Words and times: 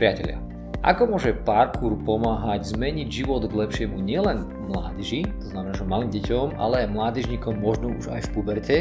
Priatelia, 0.00 0.40
ako 0.80 1.12
môže 1.12 1.36
parkour 1.44 1.92
pomáhať 2.08 2.72
zmeniť 2.72 3.04
život 3.12 3.44
k 3.44 3.52
lepšiemu 3.52 4.00
nielen 4.00 4.48
mládeži, 4.64 5.28
to 5.28 5.52
znamená, 5.52 5.76
že 5.76 5.84
malým 5.84 6.08
deťom, 6.08 6.56
ale 6.56 6.88
aj 6.88 6.96
mládežníkom, 6.96 7.60
možno 7.60 7.92
už 7.92 8.08
aj 8.08 8.24
v 8.24 8.30
puberte 8.32 8.78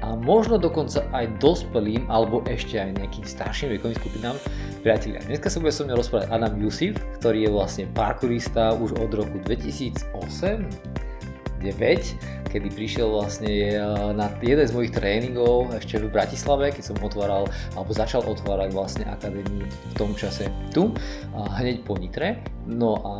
a 0.00 0.16
možno 0.16 0.56
dokonca 0.56 1.04
aj 1.12 1.28
dospelým 1.44 2.08
alebo 2.08 2.40
ešte 2.48 2.80
aj 2.80 2.96
nejakým 3.04 3.28
starším 3.28 3.76
vekovým 3.76 4.00
skupinám. 4.00 4.36
Priatelia, 4.80 5.20
dneska 5.28 5.52
sa 5.52 5.60
bude 5.60 5.76
so 5.76 5.84
mnou 5.84 6.00
rozprávať 6.00 6.32
Adam 6.32 6.56
Jusif, 6.56 6.96
ktorý 7.20 7.44
je 7.44 7.50
vlastne 7.52 7.84
parkourista 7.92 8.72
už 8.72 8.96
od 8.96 9.12
roku 9.12 9.36
2008 9.44 10.08
9, 10.08 10.91
kedy 12.52 12.68
prišiel 12.74 13.08
vlastne 13.08 13.48
eh, 13.48 13.80
na 14.12 14.28
jeden 14.42 14.66
z 14.66 14.72
mojich 14.74 14.92
tréningov 14.92 15.72
ešte 15.72 16.02
v 16.02 16.12
Bratislave, 16.12 16.74
keď 16.74 16.92
som 16.92 16.96
otváral, 17.00 17.46
alebo 17.72 17.90
začal 17.94 18.26
otvárať 18.26 18.74
vlastne 18.74 19.04
akadémiu 19.06 19.64
v 19.64 19.94
tom 19.94 20.12
čase 20.12 20.50
tu, 20.74 20.92
hneď 21.32 21.86
po 21.86 21.96
Nitre. 21.96 22.44
No 22.68 23.00
a 23.02 23.12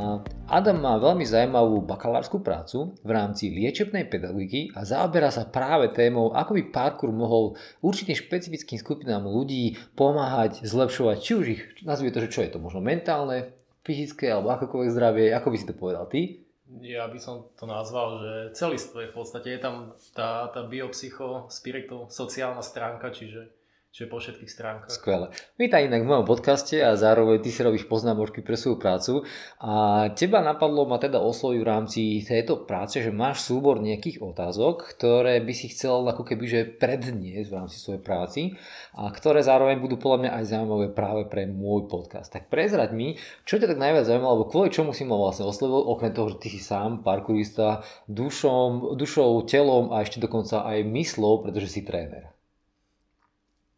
Adam 0.52 0.84
má 0.84 1.00
veľmi 1.00 1.24
zaujímavú 1.24 1.82
bakalárskú 1.88 2.44
prácu 2.44 2.92
v 3.00 3.10
rámci 3.10 3.48
liečebnej 3.50 4.06
pedagogiky 4.06 4.70
a 4.76 4.84
zaoberá 4.84 5.32
sa 5.32 5.48
práve 5.48 5.90
témou, 5.90 6.30
ako 6.36 6.60
by 6.60 6.62
parkour 6.68 7.10
mohol 7.10 7.56
určitým 7.80 8.14
špecifickým 8.14 8.78
skupinám 8.78 9.24
ľudí 9.24 9.80
pomáhať 9.96 10.62
zlepšovať, 10.62 11.16
či 11.18 11.32
už 11.32 11.46
ich, 11.48 11.62
nazvime 11.82 12.12
to, 12.12 12.22
že 12.28 12.32
čo 12.32 12.40
je 12.44 12.52
to, 12.52 12.58
možno 12.60 12.84
mentálne, 12.84 13.50
fyzické 13.82 14.30
alebo 14.30 14.54
akokoľvek 14.54 14.94
zdravie, 14.94 15.26
ako 15.34 15.48
by 15.50 15.56
si 15.58 15.66
to 15.66 15.74
povedal 15.74 16.06
ty? 16.06 16.46
Ja 16.80 17.04
by 17.04 17.18
som 17.20 17.52
to 17.58 17.68
nazval, 17.68 18.22
že 18.22 18.32
celistvé 18.56 19.12
v 19.12 19.14
podstate. 19.14 19.52
Je 19.52 19.60
tam 19.60 19.92
tá, 20.16 20.48
tá 20.48 20.64
biopsycho, 20.64 21.52
spirito, 21.52 22.08
sociálna 22.08 22.64
stránka, 22.64 23.12
čiže 23.12 23.61
Čiže 23.92 24.08
po 24.08 24.24
všetkých 24.24 24.48
stránkach. 24.48 24.88
Skvelé. 24.88 25.28
Vítaj 25.60 25.84
inak 25.84 26.08
v 26.08 26.08
mojom 26.08 26.24
podcaste 26.24 26.80
a 26.80 26.96
zároveň 26.96 27.44
ty 27.44 27.52
si 27.52 27.60
robíš 27.60 27.84
poznámočky 27.84 28.40
pre 28.40 28.56
svoju 28.56 28.80
prácu. 28.80 29.28
A 29.60 30.08
teba 30.16 30.40
napadlo 30.40 30.88
ma 30.88 30.96
teda 30.96 31.20
osloviť 31.20 31.60
v 31.60 31.68
rámci 31.68 32.00
tejto 32.24 32.64
práce, 32.64 33.04
že 33.04 33.12
máš 33.12 33.44
súbor 33.44 33.84
nejakých 33.84 34.24
otázok, 34.24 34.96
ktoré 34.96 35.44
by 35.44 35.52
si 35.52 35.68
chcel 35.76 36.08
ako 36.08 36.24
keby 36.24 36.44
že 36.48 36.60
predniesť 36.72 37.52
v 37.52 37.56
rámci 37.60 37.76
svojej 37.76 38.00
práci 38.00 38.56
a 38.96 39.12
ktoré 39.12 39.44
zároveň 39.44 39.76
budú 39.76 40.00
podľa 40.00 40.18
mňa 40.24 40.30
aj 40.40 40.44
zaujímavé 40.56 40.86
práve 40.96 41.28
pre 41.28 41.44
môj 41.44 41.84
podcast. 41.92 42.32
Tak 42.32 42.48
prezrať 42.48 42.96
mi, 42.96 43.20
čo 43.44 43.60
ťa 43.60 43.76
tak 43.76 43.76
najviac 43.76 44.08
zaujímalo, 44.08 44.40
alebo 44.40 44.48
kvôli 44.48 44.72
čomu 44.72 44.96
si 44.96 45.04
ma 45.04 45.20
vlastne 45.20 45.44
oslovil, 45.44 45.84
okrem 45.84 46.16
toho, 46.16 46.32
že 46.32 46.40
ty 46.40 46.48
si 46.48 46.64
sám 46.64 47.04
parkourista 47.04 47.84
dušom, 48.08 48.96
dušou, 48.96 49.44
telom 49.44 49.92
a 49.92 50.00
ešte 50.00 50.16
dokonca 50.16 50.64
aj 50.64 50.80
myslou, 50.80 51.44
pretože 51.44 51.68
si 51.68 51.84
tréner. 51.84 52.32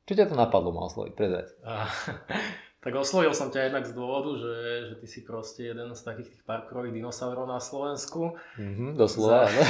Čo 0.05 0.13
ťa 0.21 0.29
to 0.29 0.37
napadlo 0.37 0.69
ma 0.69 0.85
osloviť? 0.85 1.13
Prezrať. 1.17 1.47
tak 2.85 2.93
oslovil 2.93 3.33
som 3.33 3.49
ťa 3.49 3.73
jednak 3.73 3.89
z 3.89 3.97
dôvodu, 3.97 4.37
že, 4.37 4.55
že 4.93 4.95
ty 5.01 5.07
si 5.09 5.21
proste 5.25 5.73
jeden 5.73 5.89
z 5.97 6.01
takých 6.05 6.29
tých 6.29 6.45
parkrových 6.45 6.93
dinosaurov 6.93 7.49
na 7.49 7.57
Slovensku. 7.57 8.37
Mm-hmm, 8.61 9.01
doslova. 9.01 9.49
Zá... 9.49 9.65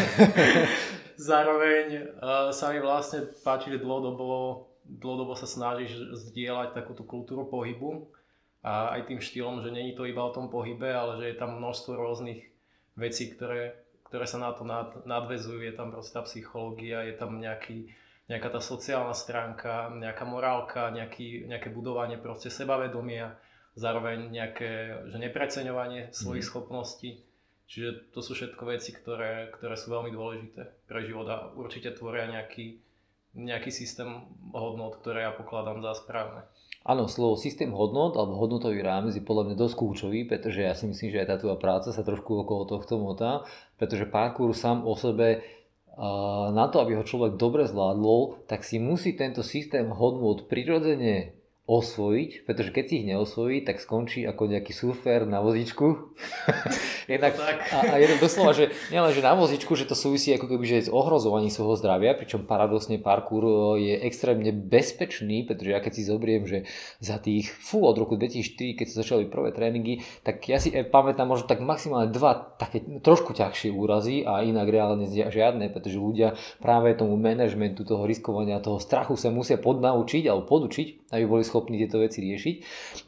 Zároveň 1.30 2.18
uh, 2.18 2.50
sa 2.50 2.74
mi 2.74 2.82
vlastne 2.82 3.30
páči, 3.46 3.70
že 3.70 3.78
dlhodobo, 3.78 4.66
dlhodobo 4.82 5.38
sa 5.38 5.46
snažíš 5.46 5.94
zdieľať 6.10 6.74
takúto 6.74 7.06
kultúru 7.06 7.46
pohybu 7.46 8.10
a 8.66 8.98
aj 8.98 9.06
tým 9.06 9.22
štýlom, 9.22 9.62
že 9.62 9.70
není 9.70 9.94
to 9.94 10.02
iba 10.02 10.26
o 10.26 10.34
tom 10.34 10.50
pohybe, 10.50 10.90
ale 10.90 11.22
že 11.22 11.30
je 11.30 11.36
tam 11.38 11.62
množstvo 11.62 11.94
rôznych 11.94 12.42
vecí, 12.98 13.30
ktoré, 13.30 13.78
ktoré 14.10 14.26
sa 14.26 14.42
na 14.42 14.50
to 14.50 14.66
nad, 14.66 15.06
nadvezujú. 15.06 15.62
Je 15.62 15.78
tam 15.78 15.94
proste 15.94 16.18
tá 16.18 16.26
psychológia, 16.26 17.06
je 17.06 17.14
tam 17.14 17.38
nejaký 17.38 17.94
nejaká 18.24 18.48
tá 18.48 18.60
sociálna 18.60 19.12
stránka, 19.12 19.92
nejaká 19.92 20.24
morálka, 20.24 20.88
nejaký, 20.88 21.44
nejaké 21.44 21.68
budovanie 21.68 22.16
proste 22.16 22.48
sebavedomia, 22.48 23.36
zároveň 23.76 24.32
nejaké 24.32 25.04
že 25.12 25.18
nepreceňovanie 25.20 26.14
svojich 26.14 26.44
mm. 26.46 26.50
schopností. 26.50 27.10
Čiže 27.64 28.12
to 28.12 28.20
sú 28.20 28.36
všetko 28.36 28.62
veci, 28.68 28.92
ktoré, 28.92 29.48
ktoré 29.52 29.74
sú 29.76 29.92
veľmi 29.92 30.12
dôležité 30.12 30.84
pre 30.84 31.00
život 31.04 31.26
a 31.32 31.48
určite 31.56 31.96
tvoria 31.96 32.28
nejaký, 32.28 32.76
nejaký 33.34 33.72
systém 33.72 34.08
hodnot, 34.52 35.00
ktoré 35.00 35.24
ja 35.24 35.32
pokladám 35.32 35.80
za 35.80 35.96
správne. 35.96 36.44
Áno, 36.84 37.08
slovo 37.08 37.40
systém 37.40 37.72
hodnot 37.72 38.12
alebo 38.20 38.36
hodnotový 38.36 38.84
rámec 38.84 39.16
je 39.16 39.24
podľa 39.24 39.48
mňa 39.48 39.56
dosť 39.56 39.74
kľúčový, 39.80 40.28
pretože 40.28 40.60
ja 40.60 40.76
si 40.76 40.84
myslím, 40.84 41.16
že 41.16 41.24
aj 41.24 41.28
tá 41.32 41.36
tvoja 41.40 41.56
práca 41.56 41.88
sa 41.96 42.04
trošku 42.04 42.44
okolo 42.44 42.68
tohto 42.68 43.00
motá, 43.00 43.48
pretože 43.80 44.04
parkour 44.04 44.52
sám 44.52 44.84
o 44.84 44.92
sebe 44.92 45.40
na 46.50 46.66
to, 46.68 46.82
aby 46.82 46.98
ho 46.98 47.06
človek 47.06 47.38
dobre 47.38 47.70
zvládol, 47.70 48.46
tak 48.50 48.66
si 48.66 48.82
musí 48.82 49.14
tento 49.14 49.46
systém 49.46 49.86
hodnot 49.94 50.50
prirodzene 50.50 51.43
osvojiť, 51.64 52.44
pretože 52.44 52.76
keď 52.76 52.84
si 52.84 52.94
ich 53.00 53.08
neosvojí, 53.08 53.64
tak 53.64 53.80
skončí 53.80 54.28
ako 54.28 54.52
nejaký 54.52 54.76
surfer 54.76 55.24
na 55.24 55.40
vozičku. 55.40 56.12
Jednak, 57.12 57.40
a, 57.40 57.80
a 57.88 57.94
jeden 58.00 58.20
doslova, 58.20 58.52
že 58.52 58.72
nielen, 58.88 59.12
že 59.12 59.24
na 59.24 59.32
vozičku, 59.32 59.72
že 59.72 59.88
to 59.88 59.96
súvisí 59.96 60.32
ako 60.32 60.48
keby 60.48 60.64
že 60.64 60.88
s 60.88 60.92
ohrozovaním 60.92 61.52
svojho 61.52 61.76
zdravia, 61.76 62.16
pričom 62.16 62.48
paradosne 62.48 62.96
parkour 63.00 63.76
je 63.76 63.96
extrémne 64.04 64.48
bezpečný, 64.52 65.44
pretože 65.44 65.72
ja 65.72 65.80
keď 65.84 65.92
si 65.92 66.02
zobriem, 66.08 66.44
že 66.48 66.68
za 67.00 67.20
tých, 67.20 67.48
fú, 67.48 67.84
od 67.84 67.96
roku 67.96 68.16
2004, 68.16 68.80
keď 68.80 68.86
sa 68.88 69.00
začali 69.04 69.28
prvé 69.28 69.52
tréningy, 69.52 70.00
tak 70.24 70.44
ja 70.48 70.56
si 70.56 70.72
e, 70.72 70.84
pamätám 70.84 71.28
možno 71.28 71.44
tak 71.44 71.60
maximálne 71.60 72.08
dva 72.08 72.56
také 72.56 72.80
trošku 73.04 73.36
ťažšie 73.36 73.68
úrazy 73.72 74.24
a 74.24 74.44
inak 74.44 74.68
reálne 74.68 75.04
žiadne, 75.08 75.68
pretože 75.72 76.00
ľudia 76.00 76.36
práve 76.60 76.96
tomu 76.96 77.20
manažmentu, 77.20 77.84
toho 77.84 78.08
riskovania, 78.08 78.64
toho 78.64 78.80
strachu 78.80 79.16
sa 79.16 79.28
musia 79.28 79.60
podnaučiť 79.60 80.24
alebo 80.24 80.48
podučiť, 80.48 81.03
aby 81.14 81.24
boli 81.30 81.44
schopní 81.46 81.78
tieto 81.78 82.02
veci 82.02 82.20
riešiť. 82.26 82.56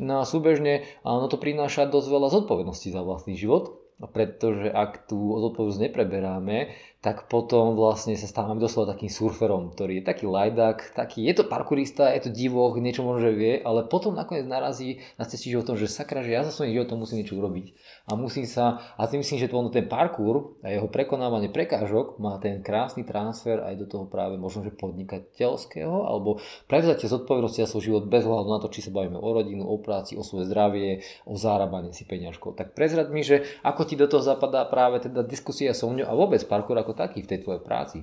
No 0.00 0.22
a 0.22 0.28
súbežne 0.28 0.86
no 1.02 1.26
to 1.26 1.36
prináša 1.36 1.90
dosť 1.90 2.08
veľa 2.08 2.28
zodpovedností 2.30 2.94
za 2.94 3.02
vlastný 3.02 3.34
život, 3.34 3.82
pretože 4.14 4.70
ak 4.70 5.10
tú 5.10 5.18
zodpovednosť 5.42 5.82
nepreberáme, 5.90 6.70
tak 7.04 7.28
potom 7.28 7.76
vlastne 7.76 8.16
sa 8.16 8.26
stávame 8.26 8.58
doslova 8.58 8.96
takým 8.96 9.12
surferom, 9.12 9.70
ktorý 9.70 10.00
je 10.00 10.04
taký 10.08 10.24
lajdak, 10.26 10.90
taký, 10.96 11.22
je 11.28 11.38
to 11.38 11.44
parkourista, 11.46 12.10
je 12.16 12.26
to 12.26 12.30
divoch, 12.32 12.74
niečo 12.80 13.04
možno, 13.04 13.30
vie, 13.30 13.60
ale 13.62 13.86
potom 13.86 14.16
nakoniec 14.16 14.48
narazí 14.48 15.04
na 15.20 15.28
cestí 15.28 15.52
životom, 15.52 15.76
že 15.76 15.92
sakra, 15.92 16.24
že 16.24 16.34
ja 16.34 16.42
za 16.42 16.50
svojím 16.50 16.82
životom 16.82 17.04
musím 17.04 17.22
niečo 17.22 17.36
urobiť. 17.36 17.66
A 18.10 18.18
musím 18.18 18.48
sa, 18.48 18.96
a 18.96 19.06
tým 19.06 19.20
myslím, 19.22 19.38
že 19.38 19.46
to 19.46 19.70
ten 19.70 19.86
parkour 19.86 20.56
a 20.64 20.72
jeho 20.72 20.88
prekonávanie 20.88 21.52
prekážok 21.52 22.16
má 22.18 22.40
ten 22.40 22.64
krásny 22.64 23.04
transfer 23.04 23.60
aj 23.60 23.76
do 23.76 23.86
toho 23.86 24.04
práve 24.08 24.40
možno, 24.40 24.64
že 24.64 24.72
podnikateľského, 24.74 26.08
alebo 26.08 26.40
prevzatie 26.66 27.06
zodpovednosti 27.06 27.60
za 27.60 27.68
svoj 27.70 27.82
život 27.92 28.04
bez 28.08 28.24
hľadu 28.24 28.50
na 28.50 28.58
to, 28.58 28.72
či 28.72 28.82
sa 28.82 28.90
bavíme 28.90 29.20
o 29.20 29.30
rodinu, 29.30 29.68
o 29.68 29.76
práci, 29.78 30.16
o 30.16 30.24
svoje 30.24 30.48
zdravie, 30.48 31.04
o 31.28 31.36
zárábanie 31.36 31.92
si 31.92 32.02
peňažkov. 32.08 32.56
Tak 32.56 32.72
prezrad 32.72 33.12
mi, 33.12 33.20
že 33.20 33.44
ako 33.62 33.82
ti 33.84 33.94
do 33.94 34.08
toho 34.08 34.24
zapadá 34.24 34.64
práve 34.66 35.02
teda 35.02 35.26
diskusia 35.26 35.76
so 35.76 35.90
mňou 35.92 36.06
a 36.08 36.14
vôbec 36.14 36.42
parkour 36.46 36.78
ako 36.86 36.94
taký 36.94 37.26
v 37.26 37.30
tej 37.34 37.42
tvojej 37.42 37.62
práci? 37.66 37.98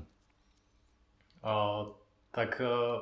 Uh, 1.40 1.96
tak 2.36 2.60
uh, 2.60 3.00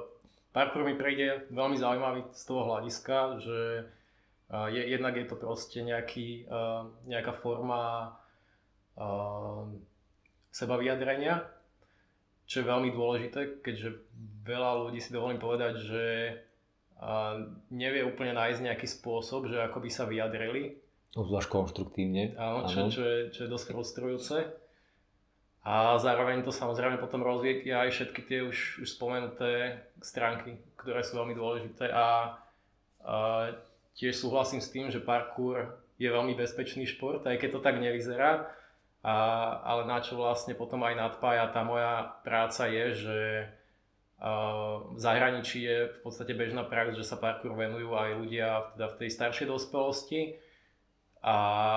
parkour 0.53 0.85
mi 0.85 0.93
prejde 0.93 1.49
veľmi 1.49 1.73
zaujímavý 1.73 2.29
z 2.29 2.43
toho 2.45 2.69
hľadiska, 2.69 3.41
že 3.41 3.89
uh, 4.53 4.69
je, 4.69 4.81
jednak 4.85 5.17
je 5.17 5.25
to 5.25 5.33
proste 5.41 5.81
nejaký, 5.81 6.45
uh, 6.45 6.85
nejaká 7.09 7.33
forma 7.41 8.13
uh, 8.93 9.65
seba 10.53 10.77
vyjadrenia, 10.77 11.49
čo 12.45 12.61
je 12.61 12.69
veľmi 12.69 12.93
dôležité, 12.93 13.65
keďže 13.65 14.05
veľa 14.45 14.85
ľudí 14.85 15.01
si 15.01 15.09
dovolím 15.09 15.41
povedať, 15.41 15.73
že 15.81 16.05
uh, 17.01 17.41
nevie 17.73 18.05
úplne 18.05 18.37
nájsť 18.37 18.59
nejaký 18.69 18.85
spôsob, 18.85 19.49
že 19.49 19.57
ako 19.65 19.81
by 19.81 19.89
sa 19.89 20.05
vyjadrili. 20.05 20.77
Obzvlášť 21.11 21.49
konštruktívne. 21.49 22.37
Áno, 22.39 22.69
čo, 22.69 22.87
čo, 22.87 23.01
je, 23.03 23.17
čo 23.35 23.39
je 23.45 23.49
dosť 23.51 23.65
frustrujúce. 23.73 24.37
A 25.61 25.93
zároveň 26.01 26.41
to 26.41 26.49
samozrejme 26.49 26.97
potom 26.97 27.21
rozvíja 27.21 27.85
aj 27.85 27.93
všetky 27.93 28.21
tie 28.25 28.39
už, 28.41 28.81
už 28.81 28.87
spomenuté 28.97 29.77
stránky, 30.01 30.57
ktoré 30.73 31.05
sú 31.05 31.21
veľmi 31.21 31.37
dôležité. 31.37 31.93
A, 31.93 32.33
a 33.05 33.15
tiež 33.93 34.17
súhlasím 34.17 34.57
s 34.57 34.73
tým, 34.73 34.89
že 34.89 34.97
parkour 34.97 35.77
je 36.01 36.09
veľmi 36.09 36.33
bezpečný 36.33 36.89
šport, 36.89 37.21
aj 37.29 37.37
keď 37.37 37.49
to 37.53 37.59
tak 37.61 37.77
nevyzerá, 37.77 38.49
a, 39.05 39.15
ale 39.61 39.85
na 39.85 40.01
čo 40.01 40.17
vlastne 40.17 40.57
potom 40.57 40.81
aj 40.81 40.97
nadpája 40.97 41.53
tá 41.53 41.61
moja 41.61 42.09
práca 42.25 42.65
je, 42.65 42.85
že 42.97 43.19
v 44.21 44.99
zahraničí 45.01 45.65
je 45.65 45.89
v 45.89 45.99
podstate 46.05 46.37
bežná 46.37 46.61
prax, 46.61 46.93
že 46.93 47.01
sa 47.01 47.17
parkour 47.17 47.57
venujú 47.57 47.97
aj 47.97 48.09
ľudia 48.21 48.49
teda 48.77 48.93
v 48.93 48.97
tej 49.01 49.09
staršej 49.17 49.47
dospelosti, 49.49 50.37
a, 51.21 51.35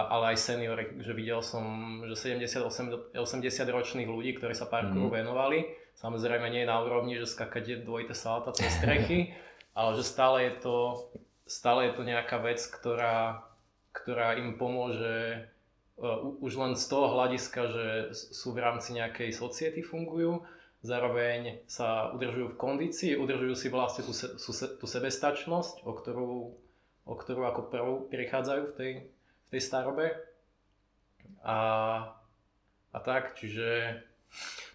ale 0.08 0.32
aj 0.32 0.38
seniory, 0.41 0.85
že 1.05 1.12
videl 1.12 1.44
som, 1.44 2.00
že 2.08 2.17
70-80 2.17 3.12
ročných 3.69 4.08
ľudí, 4.08 4.41
ktorí 4.41 4.56
sa 4.56 4.64
parkouru 4.64 5.12
mm. 5.12 5.17
venovali, 5.20 5.69
samozrejme 6.00 6.49
nie 6.49 6.64
je 6.64 6.73
na 6.73 6.81
úrovni, 6.81 7.20
že 7.20 7.29
skakať 7.29 7.85
dvojité 7.85 8.17
salata 8.17 8.56
cez 8.56 8.73
strechy, 8.73 9.37
ale 9.79 10.00
že 10.00 10.05
stále 10.05 10.49
je 10.49 10.52
to, 10.64 10.76
stále 11.44 11.85
je 11.88 11.93
to 11.93 12.02
nejaká 12.08 12.41
vec, 12.41 12.56
ktorá, 12.56 13.44
ktorá 13.93 14.41
im 14.41 14.56
pomôže 14.56 15.44
uh, 16.00 16.25
už 16.40 16.56
len 16.56 16.73
z 16.73 16.85
toho 16.88 17.12
hľadiska, 17.12 17.61
že 17.69 17.87
sú 18.17 18.56
v 18.56 18.64
rámci 18.64 18.97
nejakej 18.97 19.29
society 19.29 19.85
fungujú, 19.85 20.40
zároveň 20.81 21.61
sa 21.69 22.17
udržujú 22.17 22.56
v 22.56 22.61
kondícii, 22.61 23.12
udržujú 23.20 23.55
si 23.61 23.69
vlastne 23.69 24.08
tú, 24.08 24.17
tú, 24.17 24.50
tú 24.56 24.87
sebestačnosť, 24.88 25.85
o 25.85 25.93
ktorú 25.93 26.32
o 27.05 27.14
ktorú 27.14 27.44
ako 27.44 27.62
prvú 27.69 27.94
prichádzajú 28.08 28.62
v 28.64 28.76
tej, 28.76 28.93
tej 29.55 29.62
starobe. 29.62 30.11
A, 31.47 31.56
a 32.91 32.99
tak, 32.99 33.39
čiže 33.39 34.03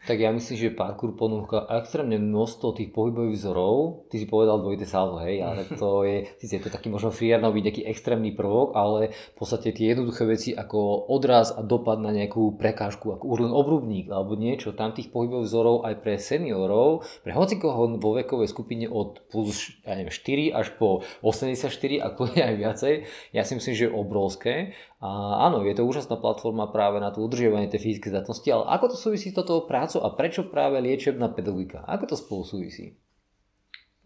tak 0.09 0.25
ja 0.25 0.33
myslím, 0.33 0.55
že 0.57 0.73
parkour 0.73 1.13
ponúka 1.13 1.69
extrémne 1.69 2.17
množstvo 2.17 2.73
tých 2.73 2.89
pohybových 2.95 3.35
vzorov. 3.35 4.07
Ty 4.09 4.15
si 4.17 4.25
povedal 4.25 4.57
dvojité 4.57 4.87
salvo, 4.87 5.19
hej, 5.21 5.43
ale 5.43 5.69
to 5.81 6.01
je, 6.01 6.25
síce 6.41 6.57
je 6.57 6.63
to 6.65 6.73
taký 6.73 6.87
možno 6.89 7.13
friarnový 7.13 7.61
nejaký 7.61 7.83
extrémny 7.85 8.33
prvok, 8.33 8.73
ale 8.73 9.13
v 9.13 9.35
podstate 9.37 9.69
tie 9.69 9.93
jednoduché 9.93 10.25
veci 10.25 10.49
ako 10.55 11.11
odraz 11.13 11.51
a 11.53 11.61
dopad 11.61 12.01
na 12.01 12.09
nejakú 12.09 12.57
prekážku, 12.57 13.11
ako 13.13 13.27
už 13.27 13.39
len 13.45 13.53
obrubník 13.53 14.09
alebo 14.09 14.39
niečo, 14.39 14.73
tam 14.73 14.95
tých 14.95 15.11
pohybových 15.13 15.45
vzorov 15.45 15.85
aj 15.85 15.95
pre 16.01 16.15
seniorov, 16.15 17.05
pre 17.21 17.35
hocikoho 17.35 17.99
vo 18.01 18.11
vekovej 18.17 18.49
skupine 18.49 18.87
od 18.87 19.21
plus 19.29 19.77
ja 19.83 19.93
neviem, 19.99 20.15
4 20.15 20.57
až 20.57 20.73
po 20.79 21.05
84, 21.21 21.69
ako 22.01 22.21
je 22.33 22.41
aj 22.41 22.55
viacej, 22.57 22.93
ja 23.35 23.45
si 23.45 23.53
myslím, 23.53 23.73
že 23.75 23.85
je 23.85 23.91
obrovské 23.93 24.53
a 24.99 25.47
áno, 25.47 25.63
je 25.63 25.79
to 25.79 25.87
úžasná 25.87 26.19
platforma 26.19 26.67
práve 26.67 26.99
na 26.99 27.07
to 27.07 27.23
udržiavanie 27.23 27.71
tej 27.71 27.87
fyzickej 27.87 28.11
zdatnosti, 28.19 28.49
ale 28.51 28.67
ako 28.67 28.85
to 28.91 28.97
súvisí 28.99 29.31
s 29.31 29.37
touto 29.39 29.63
prácou 29.63 30.03
a 30.03 30.11
prečo 30.11 30.51
práve 30.51 30.83
liečebná 30.83 31.31
pedagogika? 31.31 31.87
Ako 31.87 32.03
to 32.11 32.15
spolu 32.19 32.43
súvisí? 32.43 32.99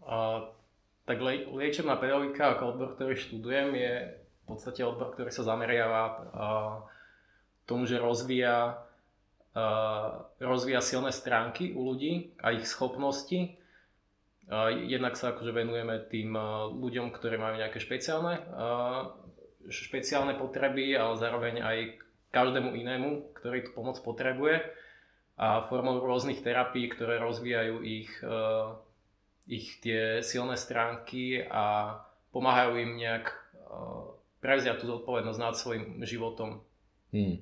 A, 0.06 0.46
tak 1.02 1.18
liečebná 1.50 1.98
pedagogika 1.98 2.54
ako 2.54 2.78
odbor, 2.78 2.88
ktorý 2.94 3.18
študujem, 3.18 3.74
je 3.74 3.92
v 4.22 4.44
podstate 4.46 4.86
odbor, 4.86 5.10
ktorý 5.18 5.34
sa 5.34 5.42
zameriava 5.42 6.02
a, 6.06 6.12
tomu, 7.66 7.90
že 7.90 7.98
rozvíja, 7.98 8.78
a, 9.50 9.64
rozvíja 10.38 10.78
silné 10.78 11.10
stránky 11.10 11.74
u 11.74 11.90
ľudí 11.90 12.38
a 12.38 12.54
ich 12.54 12.70
schopnosti. 12.70 13.58
A, 14.46 14.70
jednak 14.70 15.18
sa 15.18 15.34
akože 15.34 15.50
venujeme 15.50 16.06
tým 16.06 16.38
ľuďom, 16.78 17.10
ktorí 17.10 17.34
majú 17.34 17.58
nejaké 17.58 17.82
špeciálne 17.82 18.38
špeciálne 19.68 20.36
potreby, 20.36 20.96
ale 20.96 21.14
zároveň 21.16 21.54
aj 21.60 21.78
každému 22.34 22.74
inému, 22.74 23.36
ktorý 23.38 23.68
tú 23.68 23.70
pomoc 23.78 23.96
potrebuje 24.02 24.60
a 25.34 25.66
formou 25.66 25.98
rôznych 25.98 26.42
terapií, 26.42 26.90
ktoré 26.90 27.18
rozvíjajú 27.18 27.82
ich, 27.82 28.10
eh, 28.22 28.66
ich 29.50 29.78
tie 29.82 30.22
silné 30.22 30.54
stránky 30.58 31.42
a 31.42 31.98
pomáhajú 32.34 32.78
im 32.82 32.92
nejak 32.98 33.26
eh, 33.30 34.04
prevziať 34.42 34.82
tú 34.82 34.90
zodpovednosť 34.90 35.40
nad 35.40 35.54
svojim 35.54 35.84
životom. 36.02 36.62
Hmm. 37.14 37.38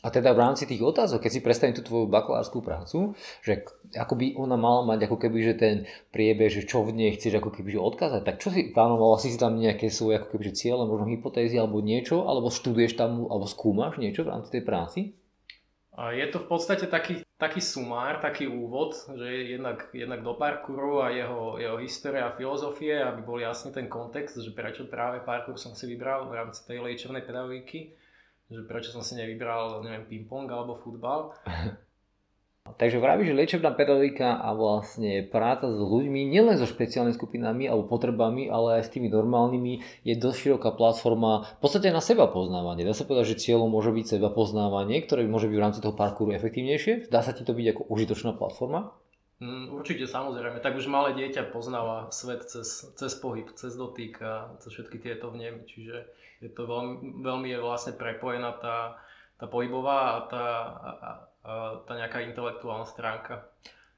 A 0.00 0.08
teda 0.08 0.32
v 0.32 0.40
rámci 0.40 0.64
tých 0.64 0.80
otázok, 0.80 1.28
keď 1.28 1.30
si 1.30 1.44
predstavím 1.44 1.76
tú 1.76 1.84
tvoju 1.84 2.08
bakalárskú 2.08 2.64
prácu, 2.64 3.12
že 3.44 3.68
ako 3.92 4.16
by 4.16 4.26
ona 4.40 4.56
mala 4.56 4.88
mať 4.88 5.04
ako 5.04 5.16
keby, 5.20 5.38
že 5.44 5.54
ten 5.60 5.76
priebeh, 6.08 6.48
že 6.48 6.64
čo 6.64 6.80
v 6.80 6.96
nej 6.96 7.12
chceš 7.20 7.36
ako 7.36 7.52
keby 7.52 7.76
odkázať, 7.76 8.24
tak 8.24 8.40
čo 8.40 8.48
si 8.48 8.72
plánovala, 8.72 9.20
si 9.20 9.36
tam 9.36 9.60
nejaké 9.60 9.92
svoje 9.92 10.24
ako 10.24 10.32
keby, 10.32 10.42
že 10.48 10.64
cieľe, 10.64 10.88
možno 10.88 11.04
hypotézy 11.04 11.60
alebo 11.60 11.84
niečo, 11.84 12.24
alebo 12.24 12.48
študuješ 12.48 12.96
tam, 12.96 13.28
alebo 13.28 13.44
skúmaš 13.44 14.00
niečo 14.00 14.24
v 14.24 14.32
rámci 14.32 14.48
tej 14.56 14.62
práci? 14.64 15.00
Je 16.00 16.24
to 16.32 16.40
v 16.40 16.48
podstate 16.48 16.88
taký, 16.88 17.20
taký 17.36 17.60
sumár, 17.60 18.24
taký 18.24 18.48
úvod, 18.48 18.96
že 18.96 19.52
jednak, 19.52 19.92
jednak 19.92 20.24
do 20.24 20.32
parkouru 20.32 21.04
a 21.04 21.12
jeho, 21.12 21.60
jeho 21.60 21.76
história 21.76 22.24
a 22.24 22.32
filozofie, 22.32 22.96
aby 23.04 23.20
bol 23.20 23.36
jasný 23.36 23.68
ten 23.76 23.84
kontext, 23.84 24.40
že 24.40 24.48
prečo 24.56 24.88
práve 24.88 25.20
parkour 25.20 25.60
som 25.60 25.76
si 25.76 25.84
vybral 25.84 26.24
v 26.32 26.40
rámci 26.40 26.64
tej 26.64 26.80
liečebnej 26.80 27.20
pedagogiky 27.20 27.99
že 28.50 28.66
prečo 28.66 28.90
som 28.90 29.00
si 29.00 29.14
nevybral, 29.14 29.80
neviem, 29.86 30.04
ping-pong 30.10 30.50
alebo 30.50 30.74
futbal. 30.74 31.30
Takže 32.60 33.02
vravíš, 33.02 33.32
že 33.32 33.38
liečebná 33.38 33.72
pedagogika 33.72 34.36
a 34.36 34.52
vlastne 34.52 35.26
práca 35.26 35.66
s 35.66 35.80
ľuďmi, 35.80 36.28
nielen 36.28 36.54
so 36.60 36.68
špeciálnymi 36.68 37.16
skupinami 37.16 37.64
alebo 37.66 37.88
potrebami, 37.88 38.52
ale 38.52 38.78
aj 38.78 38.86
s 38.86 38.92
tými 38.94 39.08
normálnymi, 39.10 40.04
je 40.04 40.14
dosť 40.14 40.36
široká 40.38 40.70
platforma 40.76 41.48
v 41.56 41.60
podstate 41.64 41.88
na 41.90 42.04
seba 42.04 42.28
poznávanie. 42.28 42.86
Dá 42.86 42.94
sa 42.94 43.08
povedať, 43.08 43.34
že 43.34 43.48
cieľom 43.48 43.72
môže 43.72 43.90
byť 43.90 44.20
seba 44.20 44.28
poznávanie, 44.30 45.02
ktoré 45.02 45.26
môže 45.26 45.48
byť 45.48 45.56
v 45.56 45.64
rámci 45.64 45.80
toho 45.80 45.96
parkouru 45.96 46.36
efektívnejšie. 46.36 47.08
Dá 47.08 47.24
sa 47.24 47.32
ti 47.32 47.42
to 47.42 47.56
byť 47.56 47.66
ako 47.74 47.82
užitočná 47.90 48.36
platforma? 48.36 48.92
Mm, 49.40 49.72
určite 49.72 50.04
samozrejme, 50.04 50.60
tak 50.60 50.76
už 50.76 50.84
malé 50.84 51.16
dieťa 51.16 51.48
poznáva 51.48 52.12
svet 52.12 52.44
cez, 52.44 52.92
cez 52.92 53.12
pohyb, 53.16 53.48
cez 53.56 53.72
dotyk 53.72 54.20
a 54.20 54.52
cez 54.60 54.68
všetky 54.76 55.00
tieto 55.00 55.32
vnemy, 55.32 55.64
čiže 55.64 55.96
je 56.44 56.50
to 56.52 56.68
veľmi, 56.68 57.24
veľmi 57.24 57.48
je 57.48 57.58
vlastne 57.64 57.96
prepojená 57.96 58.60
tá, 58.60 59.00
tá 59.40 59.48
pohybová 59.48 60.00
a 60.12 60.18
tá, 60.28 60.44
a, 60.44 60.90
a, 60.92 61.08
tá 61.88 61.92
nejaká 61.96 62.20
intelektuálna 62.28 62.84
stránka. 62.84 63.48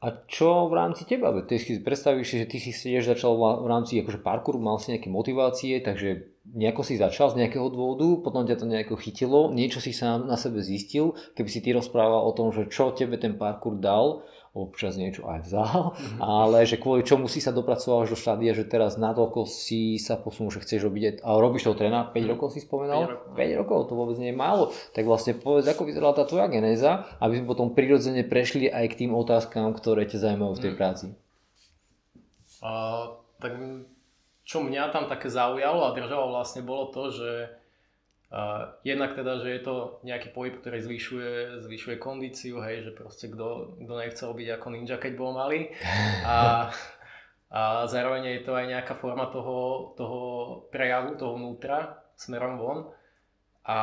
A 0.02 0.14
čo 0.26 0.66
v 0.66 0.74
rámci 0.78 1.06
teba? 1.06 1.30
Ty 1.46 1.58
si 1.62 1.78
predstavíš, 1.78 2.42
že 2.42 2.50
ty 2.50 2.58
si 2.58 2.74
tiež 2.74 3.06
začal 3.06 3.38
v 3.38 3.70
rámci 3.70 4.02
akože 4.02 4.18
parkouru, 4.18 4.58
mal 4.58 4.82
si 4.82 4.90
nejaké 4.94 5.06
motivácie, 5.06 5.78
takže 5.78 6.26
nejako 6.42 6.82
si 6.82 6.98
začal 6.98 7.30
z 7.30 7.38
nejakého 7.42 7.70
dôvodu, 7.70 8.18
potom 8.18 8.42
ťa 8.42 8.58
to 8.58 8.66
nejako 8.66 8.98
chytilo, 8.98 9.54
niečo 9.54 9.78
si 9.78 9.94
sám 9.94 10.26
na 10.26 10.34
sebe 10.34 10.58
zistil, 10.58 11.14
keby 11.38 11.46
si 11.46 11.62
ty 11.62 11.70
rozprával 11.70 12.18
o 12.26 12.34
tom, 12.34 12.50
že 12.50 12.66
čo 12.66 12.90
tebe 12.90 13.14
ten 13.14 13.38
parkour 13.38 13.78
dal, 13.78 14.26
občas 14.52 15.00
niečo 15.00 15.25
aj 15.25 15.49
vzal, 15.49 15.96
mm-hmm. 15.96 16.20
ale 16.20 16.69
že 16.69 16.76
kvôli 16.76 17.08
čomu 17.08 17.25
si 17.25 17.40
sa 17.40 17.56
dopracoval 17.56 18.04
až 18.04 18.12
do 18.12 18.19
štádia, 18.20 18.52
že 18.52 18.69
teraz 18.69 19.00
na 19.00 19.16
toľko 19.16 19.49
si 19.49 19.96
sa 19.96 20.20
posunul, 20.20 20.52
že 20.52 20.60
chceš 20.60 20.84
robiť, 20.84 21.25
a 21.25 21.40
robíš 21.40 21.64
toho 21.64 21.76
tréna, 21.76 22.12
5 22.12 22.32
rokov 22.37 22.52
si 22.52 22.60
spomenal? 22.60 23.08
5 23.08 23.12
rokov. 23.16 23.32
5 23.32 23.60
rokov, 23.64 23.78
to 23.88 23.93
vôbec 23.96 24.16
nie 24.20 24.31
je 24.31 24.37
málo. 24.37 24.64
Tak 24.93 25.08
vlastne 25.08 25.32
povedz, 25.40 25.64
ako 25.72 25.88
vyzerala 25.88 26.12
tá 26.12 26.28
tvoja 26.28 26.52
genéza, 26.52 27.08
aby 27.25 27.40
sme 27.40 27.49
potom 27.49 27.72
prirodzene 27.72 28.28
prešli 28.28 28.69
aj 28.69 28.93
k 28.93 28.99
tým 29.04 29.16
otázkam, 29.16 29.72
ktoré 29.72 30.04
ťa 30.04 30.20
zaujímajú 30.20 30.52
v 30.52 30.62
tej 30.69 30.72
mhm. 30.72 30.78
práci. 30.78 31.06
Uh, 32.62 33.19
tak 33.40 33.56
čo 34.44 34.60
mňa 34.60 34.93
tam 34.93 35.08
také 35.08 35.32
zaujalo 35.32 35.88
a 35.88 35.96
držalo 35.96 36.28
vlastne 36.28 36.60
bolo 36.60 36.93
to, 36.93 37.08
že 37.08 37.31
Uh, 38.32 38.73
jednak 38.81 39.12
teda, 39.12 39.44
že 39.44 39.52
je 39.52 39.61
to 39.61 40.00
nejaký 40.08 40.32
pohyb, 40.32 40.56
ktorý 40.56 40.81
zvyšuje, 40.81 41.61
zvyšuje 41.69 42.00
kondíciu, 42.00 42.64
hej, 42.64 42.88
že 42.88 42.96
proste 42.96 43.29
kto, 43.29 43.76
kto 43.76 43.93
nechcel 43.93 44.32
byť 44.32 44.49
ako 44.56 44.67
ninja, 44.73 44.96
keď 44.96 45.12
bol 45.20 45.37
malý. 45.37 45.69
A, 46.25 46.73
a 47.52 47.84
zároveň 47.84 48.40
je 48.40 48.49
to 48.49 48.56
aj 48.56 48.64
nejaká 48.73 48.96
forma 48.96 49.29
toho, 49.29 49.93
toho 50.00 50.20
prejavu, 50.73 51.20
toho 51.20 51.37
vnútra 51.37 52.00
smerom 52.17 52.56
von. 52.56 52.79
A 53.69 53.79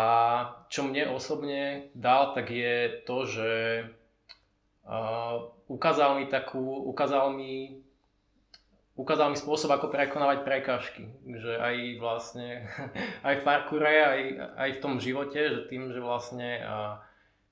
čo 0.74 0.82
mne 0.82 1.14
osobne 1.14 1.94
dal, 1.94 2.34
tak 2.34 2.50
je 2.50 3.06
to, 3.06 3.30
že 3.30 3.52
uh, 4.90 5.46
ukázal 5.70 6.18
mi 6.18 6.26
takú, 6.26 6.90
ukázal 6.90 7.38
mi 7.38 7.86
ukázal 9.00 9.32
mi 9.32 9.40
spôsob, 9.40 9.72
ako 9.72 9.88
prekonávať 9.88 10.44
prekážky. 10.44 11.08
Že 11.24 11.56
aj 11.56 11.76
vlastne, 12.04 12.68
aj 13.28 13.36
v 13.40 13.46
parkoure, 13.48 13.94
aj, 14.04 14.22
aj 14.60 14.70
v 14.76 14.82
tom 14.84 15.00
živote, 15.00 15.40
že 15.40 15.72
tým, 15.72 15.96
že 15.96 16.04
vlastne 16.04 16.60
a, 16.60 17.00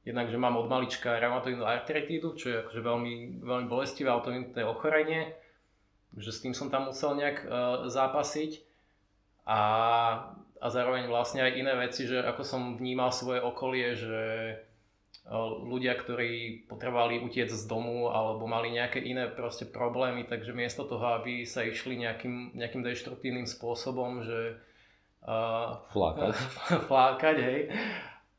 jednak, 0.04 0.28
že 0.28 0.36
mám 0.36 0.60
od 0.60 0.68
malička 0.68 1.16
reumatoidnú 1.16 1.64
artritídu, 1.64 2.36
čo 2.36 2.52
je 2.52 2.60
akože 2.68 2.82
veľmi, 2.84 3.14
veľmi 3.48 3.68
bolestivé 3.72 4.12
autoimunitné 4.12 4.68
ochorenie, 4.68 5.32
že 6.20 6.36
s 6.36 6.44
tým 6.44 6.52
som 6.52 6.68
tam 6.68 6.92
musel 6.92 7.16
nejak 7.16 7.44
uh, 7.44 7.50
zápasiť 7.92 8.64
a, 9.48 9.62
a 10.60 10.68
zároveň 10.68 11.12
vlastne 11.12 11.44
aj 11.44 11.52
iné 11.60 11.74
veci, 11.76 12.08
že 12.08 12.24
ako 12.24 12.44
som 12.44 12.62
vnímal 12.80 13.12
svoje 13.12 13.44
okolie, 13.44 13.96
že 14.00 14.24
ľudia, 15.68 16.00
ktorí 16.00 16.64
potrebovali 16.72 17.20
utiec 17.20 17.52
z 17.52 17.64
domu 17.68 18.08
alebo 18.08 18.48
mali 18.48 18.72
nejaké 18.72 19.04
iné 19.04 19.28
proste 19.28 19.68
problémy, 19.68 20.24
takže 20.24 20.56
miesto 20.56 20.88
toho, 20.88 21.20
aby 21.20 21.44
sa 21.44 21.68
išli 21.68 22.00
nejakým, 22.00 22.56
nejakým 22.56 22.80
deštruktívnym 22.80 23.44
spôsobom, 23.44 24.24
že 24.24 24.56
uh, 25.28 25.84
flákať. 25.92 26.32
flákať, 26.92 27.38
hej, 27.44 27.62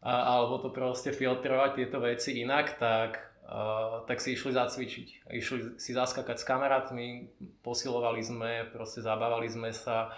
a, 0.00 0.12
alebo 0.32 0.64
to 0.64 0.72
proste 0.72 1.12
filtrovať 1.12 1.76
tieto 1.76 2.00
veci 2.00 2.40
inak, 2.40 2.80
tak, 2.80 3.20
uh, 3.44 4.08
tak 4.08 4.24
si 4.24 4.32
išli 4.32 4.56
zacvičiť. 4.56 5.28
Išli 5.28 5.76
si 5.76 5.90
zaskakať 5.92 6.40
s 6.40 6.48
kamarátmi, 6.48 7.28
posilovali 7.60 8.24
sme, 8.24 8.64
proste 8.72 9.04
zabávali 9.04 9.52
sme 9.52 9.76
sa, 9.76 10.08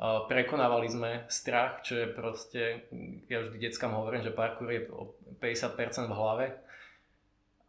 prekonávali 0.00 0.88
sme 0.90 1.10
strach, 1.28 1.84
čo 1.84 2.00
je 2.00 2.06
proste, 2.10 2.88
ja 3.30 3.44
vždy 3.44 3.58
deckám 3.60 3.94
hovorím, 3.94 4.24
že 4.24 4.34
parkour 4.34 4.68
je 4.72 4.88
50% 5.38 6.10
v 6.10 6.16
hlave 6.16 6.46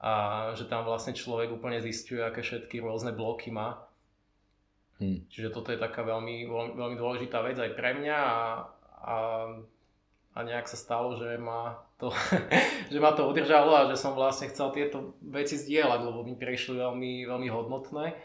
a 0.04 0.14
že 0.52 0.68
tam 0.68 0.84
vlastne 0.84 1.16
človek 1.16 1.48
úplne 1.48 1.80
zistuje, 1.80 2.20
aké 2.20 2.44
všetky 2.44 2.84
rôzne 2.84 3.16
bloky 3.16 3.56
má. 3.56 3.88
Hmm. 5.00 5.24
Čiže 5.32 5.56
toto 5.56 5.72
je 5.72 5.80
taká 5.80 6.04
veľmi, 6.04 6.44
veľmi 6.50 6.98
dôležitá 7.00 7.40
vec 7.40 7.56
aj 7.56 7.72
pre 7.76 7.96
mňa 7.98 8.18
a, 8.18 8.40
a, 9.04 9.16
a 10.36 10.40
nejak 10.44 10.68
sa 10.68 10.78
stalo, 10.78 11.16
že 11.16 11.40
ma, 11.40 11.80
to, 11.96 12.12
že 12.94 13.00
ma 13.00 13.16
to 13.16 13.32
udržalo 13.32 13.74
a 13.74 13.88
že 13.88 13.96
som 13.96 14.12
vlastne 14.12 14.52
chcel 14.52 14.76
tieto 14.76 15.16
veci 15.24 15.56
zdieľať, 15.56 16.00
lebo 16.04 16.28
mi 16.28 16.36
prišli 16.36 16.78
veľmi, 16.78 17.24
veľmi 17.24 17.48
hodnotné. 17.48 18.16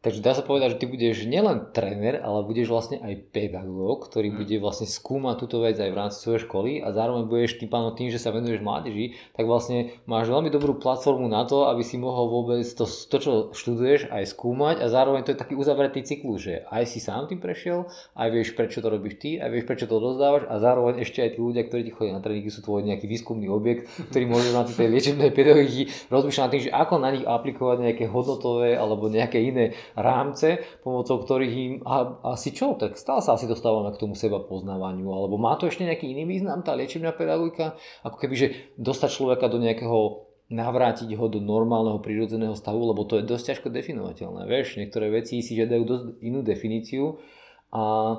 Takže 0.00 0.24
dá 0.24 0.32
sa 0.32 0.40
povedať, 0.40 0.72
že 0.72 0.80
ty 0.80 0.86
budeš 0.88 1.28
nielen 1.28 1.76
tréner, 1.76 2.24
ale 2.24 2.40
budeš 2.48 2.72
vlastne 2.72 3.04
aj 3.04 3.36
pedagóg, 3.36 4.08
ktorý 4.08 4.32
mm. 4.32 4.36
bude 4.40 4.56
vlastne 4.56 4.88
skúmať 4.88 5.36
túto 5.44 5.60
vec 5.60 5.76
aj 5.76 5.92
v 5.92 5.98
rámci 6.00 6.16
svojej 6.24 6.48
školy 6.48 6.80
a 6.80 6.88
zároveň 6.88 7.28
budeš 7.28 7.60
tým 7.60 7.68
pánom 7.68 7.92
tým, 7.92 8.08
že 8.08 8.16
sa 8.16 8.32
venuješ 8.32 8.64
mládeži, 8.64 9.20
tak 9.36 9.44
vlastne 9.44 9.92
máš 10.08 10.32
veľmi 10.32 10.48
dobrú 10.48 10.80
platformu 10.80 11.28
na 11.28 11.44
to, 11.44 11.68
aby 11.68 11.84
si 11.84 12.00
mohol 12.00 12.32
vôbec 12.32 12.64
to, 12.64 12.88
to 12.88 13.16
čo 13.20 13.32
študuješ, 13.52 14.08
aj 14.08 14.24
skúmať 14.32 14.80
a 14.80 14.88
zároveň 14.88 15.20
to 15.20 15.36
je 15.36 15.42
taký 15.44 15.52
uzavretý 15.52 16.00
cyklus, 16.00 16.48
že 16.48 16.64
aj 16.72 16.88
si 16.88 16.96
sám 16.96 17.28
tým 17.28 17.36
prešiel, 17.36 17.84
aj 18.16 18.28
vieš, 18.32 18.56
prečo 18.56 18.80
to 18.80 18.88
robíš 18.88 19.20
ty, 19.20 19.36
aj 19.36 19.52
vieš, 19.52 19.68
prečo 19.68 19.84
to 19.84 20.00
rozdávaš 20.00 20.48
a 20.48 20.56
zároveň 20.64 21.04
ešte 21.04 21.20
aj 21.20 21.36
tí 21.36 21.44
ľudia, 21.44 21.68
ktorí 21.68 21.84
ti 21.84 21.92
chodia 21.92 22.16
na 22.16 22.24
tréningy, 22.24 22.48
sú 22.48 22.64
tvoj 22.64 22.88
nejaký 22.88 23.04
výskumný 23.04 23.52
objekt, 23.52 23.84
ktorý 24.08 24.24
môže 24.32 24.48
na 24.56 24.64
tej 24.64 24.88
liečebnej 24.88 25.28
pedagógiky 25.28 25.92
rozmýšľať 26.08 26.40
nad 26.48 26.52
tým, 26.56 26.64
že 26.64 26.72
ako 26.72 26.94
na 26.96 27.12
nich 27.12 27.24
aplikovať 27.28 27.76
nejaké 27.84 28.08
hodnotové 28.08 28.80
alebo 28.80 29.12
nejaké 29.12 29.44
iné 29.44 29.76
rámce, 29.96 30.62
pomocou 30.82 31.22
ktorých 31.22 31.54
im 31.54 31.72
a, 31.86 32.20
asi 32.36 32.50
čo, 32.50 32.74
tak 32.76 32.98
stále 32.98 33.22
sa 33.22 33.34
asi 33.34 33.50
dostávame 33.50 33.90
k 33.94 34.00
tomu 34.00 34.18
seba 34.18 34.42
poznávaniu, 34.42 35.08
alebo 35.10 35.40
má 35.40 35.54
to 35.56 35.66
ešte 35.66 35.86
nejaký 35.86 36.10
iný 36.10 36.26
význam, 36.26 36.62
tá 36.66 36.76
liečebná 36.76 37.14
pedagogika, 37.14 37.78
ako 38.06 38.16
keby, 38.18 38.34
že 38.34 38.46
dostať 38.76 39.10
človeka 39.10 39.46
do 39.50 39.58
nejakého 39.62 40.30
navrátiť 40.50 41.14
ho 41.14 41.26
do 41.30 41.38
normálneho 41.38 42.02
prírodzeného 42.02 42.58
stavu, 42.58 42.82
lebo 42.82 43.06
to 43.06 43.22
je 43.22 43.28
dosť 43.28 43.54
ťažko 43.54 43.68
definovateľné. 43.70 44.50
Vieš, 44.50 44.82
niektoré 44.82 45.06
veci 45.14 45.46
si 45.46 45.54
žiadajú 45.54 45.82
dosť 45.86 46.04
inú 46.26 46.42
definíciu 46.42 47.22
a 47.70 48.18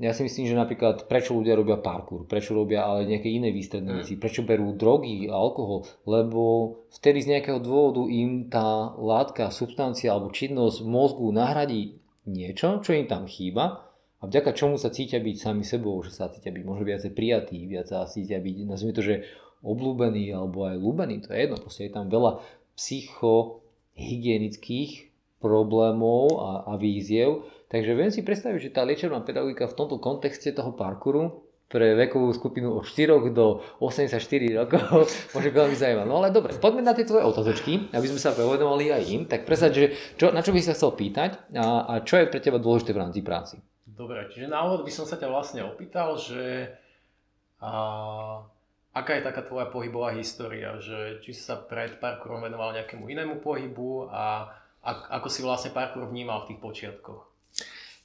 ja 0.00 0.16
si 0.16 0.24
myslím, 0.24 0.48
že 0.48 0.56
napríklad 0.56 1.04
prečo 1.04 1.36
ľudia 1.36 1.52
robia 1.52 1.76
parkour, 1.76 2.24
prečo 2.24 2.56
robia 2.56 2.88
ale 2.88 3.04
nejaké 3.04 3.28
iné 3.28 3.52
výstredné 3.52 3.92
mm. 3.92 3.98
veci, 4.00 4.16
prečo 4.16 4.40
berú 4.40 4.72
drogy 4.72 5.28
a 5.28 5.36
alkohol, 5.36 5.84
lebo 6.08 6.40
vtedy 6.96 7.20
z 7.20 7.36
nejakého 7.36 7.60
dôvodu 7.60 8.08
im 8.08 8.48
tá 8.48 8.96
látka, 8.96 9.52
substancia 9.52 10.08
alebo 10.10 10.32
činnosť 10.32 10.80
mozgu 10.88 11.28
nahradí 11.30 12.00
niečo, 12.24 12.80
čo 12.80 12.96
im 12.96 13.04
tam 13.04 13.28
chýba 13.28 13.92
a 14.22 14.30
vďaka 14.30 14.54
čomu 14.54 14.78
sa 14.78 14.94
cítia 14.94 15.18
byť 15.18 15.36
sami 15.36 15.66
sebou, 15.66 15.98
že 16.00 16.14
sa 16.14 16.30
cítia 16.30 16.54
byť 16.54 16.62
možno 16.62 16.86
viacej 16.86 17.10
prijatí, 17.10 17.66
viac 17.66 17.90
sa 17.90 18.06
cítia 18.06 18.38
byť, 18.38 18.54
nazvime 18.64 18.94
to, 18.94 19.02
že 19.02 19.26
obľúbený 19.62 20.34
alebo 20.34 20.66
aj 20.66 20.76
ľúbený, 20.78 21.20
to 21.26 21.34
je 21.34 21.40
jedno, 21.46 21.56
proste 21.58 21.84
je 21.90 21.94
tam 21.94 22.08
veľa 22.10 22.38
psychohygienických 22.78 24.90
problémov 25.42 26.38
a, 26.38 26.62
a 26.70 26.76
víziev, 26.78 27.42
Takže 27.72 27.96
viem 27.96 28.12
si 28.12 28.20
predstaviť, 28.20 28.68
že 28.68 28.74
tá 28.76 28.84
liečebná 28.84 29.24
pedagogika 29.24 29.64
v 29.64 29.76
tomto 29.80 29.96
kontexte 29.96 30.52
toho 30.52 30.76
parkouru 30.76 31.40
pre 31.72 31.96
vekovú 31.96 32.28
skupinu 32.36 32.76
od 32.76 32.84
4 32.84 33.32
do 33.32 33.64
84 33.80 34.20
rokov 34.60 35.08
môže 35.32 35.48
byť 35.48 35.56
veľmi 35.56 35.76
zaujímavá. 35.80 36.04
No 36.04 36.20
ale 36.20 36.28
dobre, 36.28 36.52
poďme 36.60 36.84
na 36.84 36.92
tie 36.92 37.08
tvoje 37.08 37.24
otázočky, 37.24 37.88
aby 37.96 38.06
sme 38.12 38.20
sa 38.20 38.36
povedomali 38.36 38.92
aj 38.92 39.02
im. 39.08 39.22
Tak 39.24 39.48
presať, 39.48 39.70
že 39.72 39.84
čo, 40.20 40.28
na 40.36 40.44
čo 40.44 40.52
by 40.52 40.60
sa 40.60 40.76
chcel 40.76 40.92
pýtať 40.92 41.48
a, 41.56 41.88
a 41.88 41.94
čo 42.04 42.20
je 42.20 42.28
pre 42.28 42.44
teba 42.44 42.60
dôležité 42.60 42.92
v 42.92 43.00
rámci 43.00 43.24
práci? 43.24 43.56
Dobre, 43.88 44.28
čiže 44.28 44.52
na 44.52 44.68
úvod 44.68 44.84
by 44.84 44.92
som 44.92 45.08
sa 45.08 45.16
ťa 45.16 45.32
vlastne 45.32 45.64
opýtal, 45.64 46.20
že 46.20 46.76
a, 47.56 47.72
aká 48.92 49.16
je 49.16 49.24
taká 49.24 49.40
tvoja 49.48 49.72
pohybová 49.72 50.12
história, 50.12 50.76
že 50.76 51.24
či 51.24 51.32
si 51.32 51.40
sa 51.40 51.56
pred 51.56 51.96
parkourom 51.96 52.44
venoval 52.44 52.76
nejakému 52.76 53.08
inému 53.08 53.40
pohybu 53.40 54.12
a, 54.12 54.52
a 54.84 54.90
ako 55.16 55.28
si 55.32 55.40
vlastne 55.40 55.72
parkour 55.72 56.04
vnímal 56.04 56.44
v 56.44 56.52
tých 56.52 56.60
počiatkoch? 56.60 57.31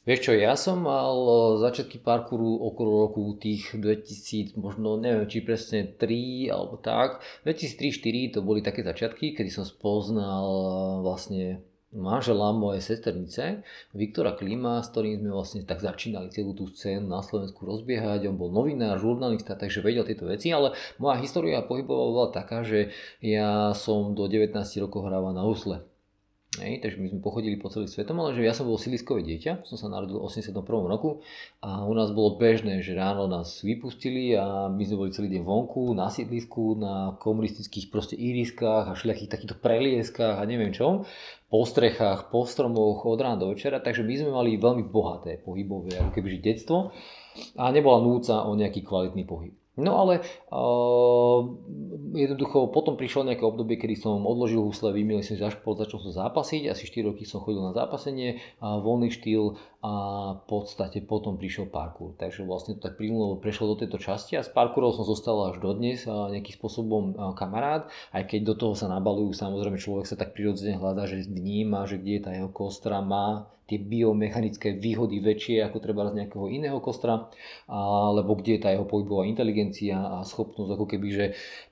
Vieš 0.08 0.24
čo, 0.24 0.32
ja 0.40 0.56
som 0.56 0.88
mal 0.88 1.20
e, 1.20 1.36
začiatky 1.68 2.00
parkouru 2.00 2.64
okolo 2.64 3.12
roku 3.12 3.36
tých 3.36 3.76
2000, 3.76 4.56
možno 4.56 4.96
neviem, 4.96 5.28
či 5.28 5.44
presne 5.44 5.84
3 5.84 6.48
alebo 6.48 6.80
tak. 6.80 7.20
2003-2004 7.44 8.32
to 8.32 8.40
boli 8.40 8.64
také 8.64 8.88
začiatky, 8.88 9.36
kedy 9.36 9.52
som 9.52 9.68
spoznal 9.68 10.48
e, 10.48 10.72
vlastne 11.04 11.44
manžela 11.92 12.56
mojej 12.56 12.84
sesternice, 12.84 13.68
Viktora 13.96 14.36
Klima, 14.36 14.80
s 14.84 14.92
ktorým 14.92 15.24
sme 15.24 15.32
vlastne 15.32 15.62
tak 15.64 15.80
začínali 15.84 16.32
celú 16.32 16.52
tú 16.52 16.68
scénu 16.68 17.08
na 17.08 17.24
Slovensku 17.24 17.64
rozbiehať. 17.64 18.28
On 18.28 18.36
bol 18.36 18.52
novinár, 18.52 19.00
žurnalista, 19.00 19.56
takže 19.56 19.84
vedel 19.84 20.04
tieto 20.04 20.28
veci, 20.28 20.52
ale 20.52 20.76
moja 21.00 21.20
história 21.20 21.64
pohybová 21.64 22.06
bola 22.12 22.30
taká, 22.32 22.64
že 22.64 22.92
ja 23.24 23.72
som 23.72 24.12
do 24.12 24.28
19 24.28 24.56
rokov 24.84 25.08
hrával 25.08 25.32
na 25.32 25.48
usle. 25.48 25.87
Hej, 26.58 26.82
takže 26.82 26.98
my 26.98 27.08
sme 27.14 27.22
pochodili 27.22 27.54
po 27.62 27.70
celým 27.70 27.86
svetom, 27.86 28.18
ale 28.18 28.34
že 28.34 28.42
ja 28.42 28.50
som 28.50 28.66
bol 28.66 28.82
siliskové 28.82 29.22
dieťa, 29.22 29.62
som 29.62 29.78
sa 29.78 29.94
narodil 29.94 30.18
v 30.18 30.26
81. 30.26 30.58
roku 30.90 31.22
a 31.62 31.86
u 31.86 31.94
nás 31.94 32.10
bolo 32.10 32.42
bežné, 32.42 32.82
že 32.82 32.98
ráno 32.98 33.30
nás 33.30 33.62
vypustili 33.62 34.34
a 34.34 34.66
my 34.66 34.82
sme 34.82 35.06
boli 35.06 35.14
celý 35.14 35.30
deň 35.38 35.46
vonku, 35.46 35.94
na 35.94 36.10
sídlisku, 36.10 36.74
na 36.82 37.14
komunistických 37.22 37.94
proste 37.94 38.18
iriskách 38.18 38.90
a 38.90 38.98
všelijakých 38.98 39.30
takýchto 39.30 39.56
prelieskách 39.62 40.42
a 40.42 40.50
neviem 40.50 40.74
čom, 40.74 41.06
po 41.46 41.62
strechách, 41.62 42.34
po 42.34 42.50
stromoch 42.50 43.06
od 43.06 43.22
rána 43.22 43.38
do 43.38 43.54
večera, 43.54 43.78
takže 43.78 44.02
my 44.02 44.14
sme 44.18 44.32
mali 44.34 44.58
veľmi 44.58 44.90
bohaté 44.90 45.38
pohybové 45.38 45.94
ako 46.02 46.10
kebyže 46.10 46.42
detstvo 46.42 46.90
a 47.54 47.70
nebola 47.70 48.02
núca 48.02 48.50
o 48.50 48.58
nejaký 48.58 48.82
kvalitný 48.82 49.30
pohyb. 49.30 49.54
No 49.78 49.94
ale 50.02 50.26
uh, 50.50 51.46
jednoducho 52.18 52.74
potom 52.74 52.98
prišlo 52.98 53.30
nejaké 53.30 53.46
obdobie, 53.46 53.78
kedy 53.78 53.94
som 53.94 54.26
odložil 54.26 54.66
husle, 54.66 54.90
vymiel 54.90 55.22
som 55.22 55.38
za 55.38 55.54
šport, 55.54 55.78
začal 55.78 56.02
som 56.02 56.14
zápasiť, 56.18 56.66
asi 56.74 56.90
4 56.90 57.14
roky 57.14 57.30
som 57.30 57.46
chodil 57.46 57.62
na 57.62 57.78
zápasenie, 57.78 58.42
a 58.58 58.82
voľný 58.82 59.14
štýl 59.14 59.54
a 59.86 59.94
v 60.42 60.44
podstate 60.50 61.06
potom 61.06 61.38
prišiel 61.38 61.70
parkour. 61.70 62.18
Takže 62.18 62.42
vlastne 62.42 62.82
to 62.82 62.90
tak 62.90 62.98
plynulo 62.98 63.38
prešlo 63.38 63.78
do 63.78 63.86
tejto 63.86 64.02
časti 64.02 64.34
a 64.34 64.42
s 64.42 64.50
parkourom 64.50 64.98
som 64.98 65.06
zostal 65.06 65.54
až 65.54 65.62
dodnes 65.62 66.10
nejakým 66.10 66.58
spôsobom 66.58 67.14
kamarát, 67.38 67.86
aj 68.18 68.34
keď 68.34 68.40
do 68.50 68.54
toho 68.58 68.74
sa 68.74 68.90
nabalujú, 68.90 69.38
samozrejme 69.38 69.78
človek 69.78 70.10
sa 70.10 70.18
tak 70.18 70.34
prirodzene 70.34 70.82
hľadá, 70.82 71.06
že 71.06 71.30
vníma, 71.30 71.86
že 71.86 72.02
kde 72.02 72.12
je 72.18 72.24
tá 72.26 72.32
jeho 72.34 72.50
kostra, 72.50 73.06
má 73.06 73.46
tie 73.68 73.78
biomechanické 73.78 74.80
výhody 74.80 75.20
väčšie 75.20 75.62
ako 75.68 75.78
treba 75.84 76.08
z 76.08 76.24
nejakého 76.24 76.48
iného 76.48 76.80
kostra, 76.80 77.28
alebo 77.68 78.40
kde 78.40 78.58
je 78.58 78.64
tá 78.64 78.70
jeho 78.72 78.88
pohybová 78.88 79.28
inteligencia 79.28 80.00
a 80.00 80.24
schopnosť 80.24 80.72
ako 80.72 80.86
keby, 80.88 81.08
že 81.12 81.26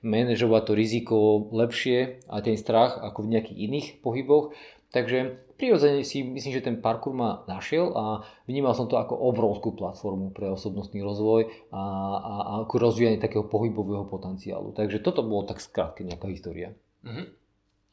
manažovať 0.04 0.62
to 0.68 0.72
riziko 0.76 1.16
lepšie 1.50 2.22
a 2.28 2.44
ten 2.44 2.60
strach 2.60 3.00
ako 3.00 3.24
v 3.24 3.30
nejakých 3.32 3.58
iných 3.58 3.86
pohyboch. 4.04 4.52
Takže 4.92 5.42
prirodzene 5.58 6.04
si 6.04 6.22
myslím, 6.22 6.52
že 6.56 6.64
ten 6.64 6.78
parkour 6.78 7.12
ma 7.16 7.44
našiel 7.50 7.90
a 7.96 8.24
vnímal 8.46 8.76
som 8.76 8.86
to 8.86 9.00
ako 9.00 9.16
obrovskú 9.16 9.74
platformu 9.74 10.30
pre 10.30 10.52
osobnostný 10.52 11.00
rozvoj 11.02 11.48
a, 11.72 11.82
a, 11.82 12.32
a 12.40 12.52
ako 12.68 12.74
rozvíjanie 12.76 13.18
takého 13.18 13.44
pohybového 13.44 14.06
potenciálu. 14.06 14.76
Takže 14.76 15.02
toto 15.02 15.24
bolo 15.24 15.48
tak 15.48 15.60
skrátke 15.60 16.04
nejaká 16.06 16.28
história. 16.30 16.76
Mm-hmm. 17.02 17.26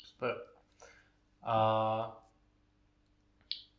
Super. 0.05 0.33
A 1.43 1.55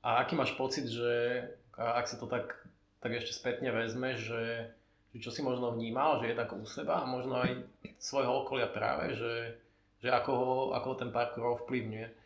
a 0.05 0.21
aký 0.21 0.37
máš 0.37 0.53
pocit, 0.61 0.85
že 0.85 1.41
ak 1.81 2.05
si 2.05 2.21
to 2.21 2.29
tak, 2.29 2.53
tak 3.01 3.17
ešte 3.17 3.33
spätne 3.33 3.73
vezme, 3.73 4.21
že, 4.21 4.69
že 5.17 5.19
čo 5.19 5.33
si 5.33 5.41
možno 5.41 5.73
vnímal, 5.73 6.21
že 6.21 6.31
je 6.31 6.37
tak 6.37 6.53
u 6.53 6.69
seba 6.69 7.01
a 7.01 7.09
možno 7.09 7.41
aj 7.41 7.65
svojho 7.97 8.45
okolia 8.45 8.69
práve, 8.69 9.17
že, 9.17 9.57
že 10.05 10.13
ako, 10.13 10.31
ho, 10.37 10.55
ako 10.77 10.87
ho 10.93 10.97
ten 11.01 11.11
parkour 11.11 11.57
ovplyvňuje? 11.57 12.24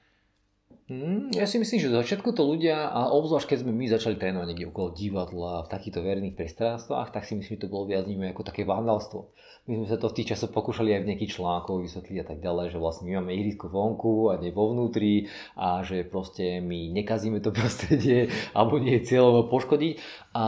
Mm, 0.88 1.36
ja 1.36 1.44
si 1.44 1.60
myslím, 1.60 1.84
že 1.84 1.92
z 1.92 2.00
začiatku 2.00 2.32
to 2.32 2.48
ľudia, 2.48 2.88
a 2.88 3.12
obzvlášť 3.12 3.52
keď 3.52 3.58
sme 3.60 3.76
my 3.76 3.92
začali 3.92 4.16
trénovať 4.16 4.46
niekde 4.48 4.72
okolo 4.72 4.96
divadla, 4.96 5.68
v 5.68 5.72
takýchto 5.72 6.00
verejných 6.00 6.32
priestranstvách, 6.32 7.12
tak 7.12 7.28
si 7.28 7.36
myslím, 7.36 7.60
že 7.60 7.68
to 7.68 7.72
bolo 7.72 7.84
viac 7.92 8.08
nimi 8.08 8.32
ako 8.32 8.40
také 8.40 8.64
vandalstvo. 8.64 9.28
My 9.68 9.76
sme 9.76 9.84
sa 9.84 10.00
to 10.00 10.08
v 10.08 10.16
tých 10.16 10.32
časoch 10.32 10.48
pokúšali 10.48 10.96
aj 10.96 11.04
v 11.04 11.08
nejakých 11.12 11.36
článkoch 11.36 11.84
vysvetliť 11.84 12.18
a 12.24 12.26
tak 12.32 12.40
ďalej, 12.40 12.72
že 12.72 12.80
vlastne 12.80 13.04
my 13.04 13.20
máme 13.20 13.36
ihrisko 13.36 13.68
vonku 13.68 14.32
a 14.32 14.40
nie 14.40 14.48
vo 14.48 14.72
vnútri 14.72 15.28
a 15.60 15.84
že 15.84 16.08
proste 16.08 16.64
my 16.64 16.88
nekazíme 16.96 17.44
to 17.44 17.52
prostredie 17.58 18.32
alebo 18.56 18.80
nie 18.80 18.96
je 18.96 19.12
cieľovo 19.12 19.52
poškodiť 19.52 20.00
a 20.38 20.44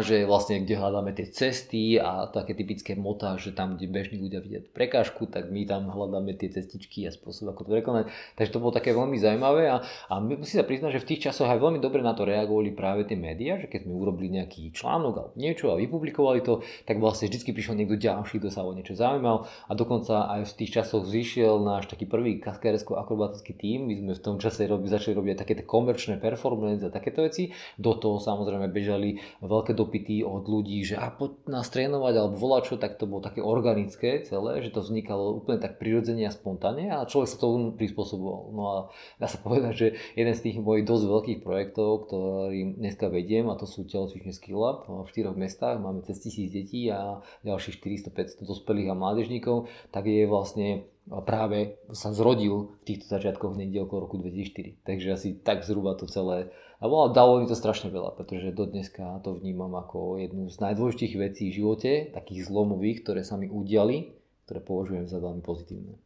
že 0.00 0.24
vlastne 0.24 0.64
kde 0.64 0.80
hľadáme 0.80 1.12
tie 1.12 1.28
cesty 1.28 2.00
a 2.00 2.32
také 2.32 2.56
typické 2.56 2.96
motá, 2.96 3.36
že 3.36 3.52
tam, 3.52 3.76
kde 3.76 3.92
bežní 3.92 4.16
ľudia 4.16 4.40
vidia 4.40 4.64
prekážku, 4.64 5.28
tak 5.28 5.52
my 5.52 5.68
tam 5.68 5.92
hľadáme 5.92 6.32
tie 6.32 6.48
cestičky 6.48 7.04
a 7.04 7.12
spôsob, 7.12 7.52
ako 7.52 7.68
to 7.68 7.70
prekonať. 7.76 8.04
Takže 8.40 8.56
to 8.56 8.62
bolo 8.64 8.72
také 8.72 8.96
veľmi 8.96 9.20
zaujímavé 9.20 9.68
a 9.68 9.84
a 10.08 10.22
musím 10.22 10.62
sa 10.62 10.66
priznať, 10.66 10.96
že 10.96 11.02
v 11.02 11.08
tých 11.10 11.22
časoch 11.30 11.50
aj 11.50 11.60
veľmi 11.60 11.82
dobre 11.82 12.00
na 12.00 12.14
to 12.16 12.22
reagovali 12.24 12.70
práve 12.72 13.04
tie 13.04 13.18
médiá, 13.18 13.60
že 13.60 13.68
keď 13.68 13.84
sme 13.84 13.94
urobili 13.98 14.30
nejaký 14.32 14.70
článok 14.70 15.14
alebo 15.18 15.36
niečo 15.36 15.74
a 15.74 15.78
vypublikovali 15.80 16.40
to, 16.40 16.62
tak 16.86 17.02
vlastne 17.02 17.28
vždy 17.28 17.50
prišiel 17.50 17.74
niekto 17.76 18.00
ďalší, 18.00 18.40
kto 18.40 18.48
sa 18.48 18.62
o 18.62 18.72
niečo 18.72 18.96
zaujímal 18.96 19.44
a 19.68 19.72
dokonca 19.74 20.30
aj 20.38 20.54
v 20.54 20.56
tých 20.64 20.70
časoch 20.80 21.04
zišiel 21.04 21.60
náš 21.60 21.90
taký 21.90 22.06
prvý 22.06 22.38
kaskérsko-akrobatický 22.40 23.52
tím. 23.58 23.90
My 23.90 23.94
sme 23.98 24.12
v 24.16 24.22
tom 24.22 24.36
čase 24.38 24.64
robi, 24.70 24.86
začali 24.88 25.18
robiť 25.18 25.44
také 25.44 25.54
komerčné 25.64 26.16
performance 26.22 26.84
a 26.86 26.94
takéto 26.94 27.26
veci. 27.26 27.50
Do 27.74 27.96
toho 27.98 28.22
samozrejme 28.22 28.70
bežali 28.70 29.18
veľké 29.42 29.72
dopity 29.74 30.22
od 30.22 30.46
ľudí, 30.46 30.84
že 30.86 31.00
a 31.00 31.10
poď 31.10 31.48
nás 31.50 31.66
trénovať 31.72 32.14
alebo 32.14 32.36
volať 32.38 32.62
čo, 32.68 32.74
tak 32.78 33.00
to 33.00 33.08
bolo 33.08 33.24
také 33.24 33.40
organické 33.40 34.22
celé, 34.22 34.62
že 34.62 34.70
to 34.70 34.84
vznikalo 34.84 35.40
úplne 35.42 35.58
tak 35.58 35.80
prirodzene 35.80 36.28
a 36.28 36.32
spontánne 36.34 36.92
a 36.92 37.08
človek 37.08 37.28
sa 37.30 37.40
tomu 37.40 37.74
prispôsoboval. 37.74 38.42
No 38.54 38.62
a 38.70 38.76
dá 39.18 39.26
sa 39.26 39.40
povedať, 39.42 39.74
že 39.74 39.88
jeden 40.14 40.34
z 40.36 40.44
tých 40.50 40.56
mojich 40.62 40.86
dosť 40.86 41.04
veľkých 41.10 41.40
projektov, 41.42 42.06
ktorý 42.06 42.78
dneska 42.78 43.10
vediem, 43.10 43.50
a 43.50 43.58
to 43.58 43.66
sú 43.66 43.88
telocvične 43.88 44.30
Skill 44.30 44.60
Lab 44.60 44.86
v 44.86 45.08
štyroch 45.10 45.34
mestách, 45.34 45.82
máme 45.82 46.06
cez 46.06 46.20
tisíc 46.22 46.52
detí 46.52 46.92
a 46.92 47.24
ďalších 47.42 47.82
400-500 47.82 48.44
dospelých 48.44 48.92
a 48.92 48.98
mládežníkov, 48.98 49.66
tak 49.90 50.06
je 50.06 50.24
vlastne 50.28 50.86
práve 51.04 51.76
sa 51.92 52.16
zrodil 52.16 52.80
v 52.80 52.84
týchto 52.88 53.12
začiatkoch 53.12 53.56
niekde 53.60 53.84
okolo 53.84 54.08
roku 54.08 54.16
2004. 54.20 54.80
Takže 54.88 55.08
asi 55.12 55.28
tak 55.36 55.60
zhruba 55.60 55.96
to 56.00 56.08
celé. 56.08 56.48
A 56.80 56.88
dalo 56.88 57.40
mi 57.40 57.46
to 57.48 57.56
strašne 57.56 57.92
veľa, 57.92 58.16
pretože 58.16 58.56
do 58.56 58.64
dneska 58.64 59.20
to 59.20 59.36
vnímam 59.36 59.72
ako 59.76 60.20
jednu 60.20 60.48
z 60.48 60.56
najdôležitejších 60.60 61.20
vecí 61.20 61.42
v 61.48 61.56
živote, 61.60 61.90
takých 62.12 62.48
zlomových, 62.48 63.04
ktoré 63.04 63.20
sa 63.24 63.36
mi 63.36 63.48
udiali, 63.48 64.16
ktoré 64.48 64.60
považujem 64.64 65.08
za 65.08 65.20
veľmi 65.20 65.40
pozitívne. 65.44 65.96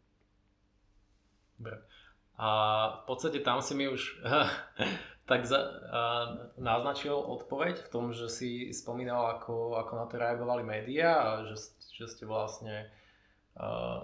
A 2.39 2.49
v 3.03 3.05
podstate 3.11 3.43
tam 3.43 3.59
si 3.59 3.75
mi 3.75 3.91
už 3.91 4.23
tak 5.31 5.47
za, 5.47 5.59
a, 5.59 6.03
naznačil 6.59 7.15
odpoveď 7.15 7.83
v 7.87 7.89
tom, 7.91 8.15
že 8.15 8.31
si 8.31 8.71
spomínal, 8.71 9.39
ako, 9.39 9.79
ako 9.79 9.93
na 9.99 10.07
to 10.07 10.15
reagovali 10.23 10.63
médiá 10.63 11.11
a 11.19 11.31
že, 11.51 11.75
že 11.99 12.07
ste 12.07 12.25
vlastne 12.31 12.87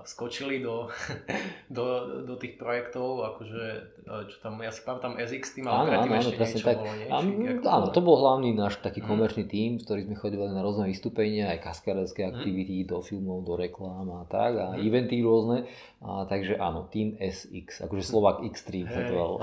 skočili 0.02 0.58
do, 0.58 0.90
do, 1.76 1.84
do 2.26 2.34
tých 2.34 2.58
projektov, 2.58 3.22
akože, 3.34 3.64
čo 4.26 4.36
tam, 4.42 4.58
ja 4.58 4.74
si 4.74 4.82
pamätám 4.82 5.14
SX 5.14 5.54
tým, 5.54 5.70
ale 5.70 5.94
predtým 5.94 6.10
áno, 6.10 6.18
ešte 6.18 6.34
áno, 6.34 6.42
niečo 6.42 6.66
tak. 6.66 6.76
bolo 6.82 6.94
niečo, 6.98 7.14
áno, 7.14 7.30
áno, 7.70 7.86
to 7.94 8.00
bol 8.02 8.18
hlavný 8.18 8.50
náš 8.50 8.82
taký 8.82 9.00
mhm. 9.00 9.06
komerčný 9.06 9.46
tím, 9.46 9.78
s 9.78 9.86
ktorým 9.86 10.10
sme 10.10 10.18
chodili 10.18 10.42
na 10.50 10.58
rôzne 10.58 10.90
vystúpenia, 10.90 11.54
aj 11.54 11.62
kaskárske 11.62 12.26
mhm. 12.26 12.30
aktivity, 12.34 12.82
mm. 12.82 12.86
do 12.90 12.98
filmov, 12.98 13.46
do 13.46 13.54
reklám 13.54 14.10
a 14.10 14.26
tak, 14.26 14.58
a 14.58 14.66
mm. 14.74 14.82
eventy 14.82 15.22
rôzne. 15.22 15.70
A, 16.02 16.26
takže 16.26 16.58
áno, 16.58 16.90
tým 16.90 17.14
SX, 17.16 17.86
akože 17.86 18.02
Slovak 18.02 18.42
X3 18.42 18.90
sa 18.90 19.00
to 19.06 19.38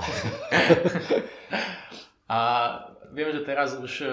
A 2.32 2.40
viem, 3.12 3.30
že 3.30 3.44
teraz 3.44 3.76
už 3.76 3.92
uh, 4.02 4.10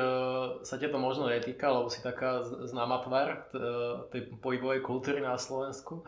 sa 0.62 0.75
ťa 0.75 0.91
možno 1.00 1.32
netýka, 1.32 1.72
lebo 1.72 1.88
si 1.88 2.03
taká 2.03 2.44
známa 2.44 3.00
tvar 3.01 3.48
t- 3.50 3.60
tej 4.12 4.22
pohybovej 4.44 4.84
kultúry 4.84 5.24
na 5.24 5.39
Slovensku. 5.39 6.03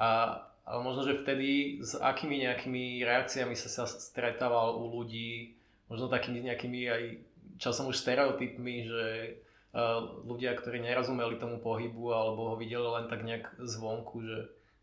A, 0.00 0.40
ale 0.64 0.80
možno, 0.80 1.04
že 1.04 1.20
vtedy 1.20 1.78
s 1.84 1.94
akými 2.00 2.42
nejakými 2.48 3.04
reakciami 3.04 3.52
sa 3.52 3.68
sa 3.68 3.84
stretával 3.84 4.80
u 4.80 4.88
ľudí, 4.88 5.54
možno 5.92 6.08
takými 6.08 6.40
nejakými 6.48 6.80
aj 6.88 7.02
časom 7.60 7.92
už 7.92 8.00
stereotypmi, 8.00 8.88
že 8.88 9.06
uh, 9.76 10.24
ľudia, 10.24 10.56
ktorí 10.56 10.80
nerozumeli 10.80 11.36
tomu 11.36 11.60
pohybu 11.60 12.16
alebo 12.16 12.52
ho 12.52 12.54
videli 12.56 12.88
len 12.88 13.06
tak 13.12 13.20
nejak 13.20 13.60
zvonku, 13.60 14.24
že 14.24 14.38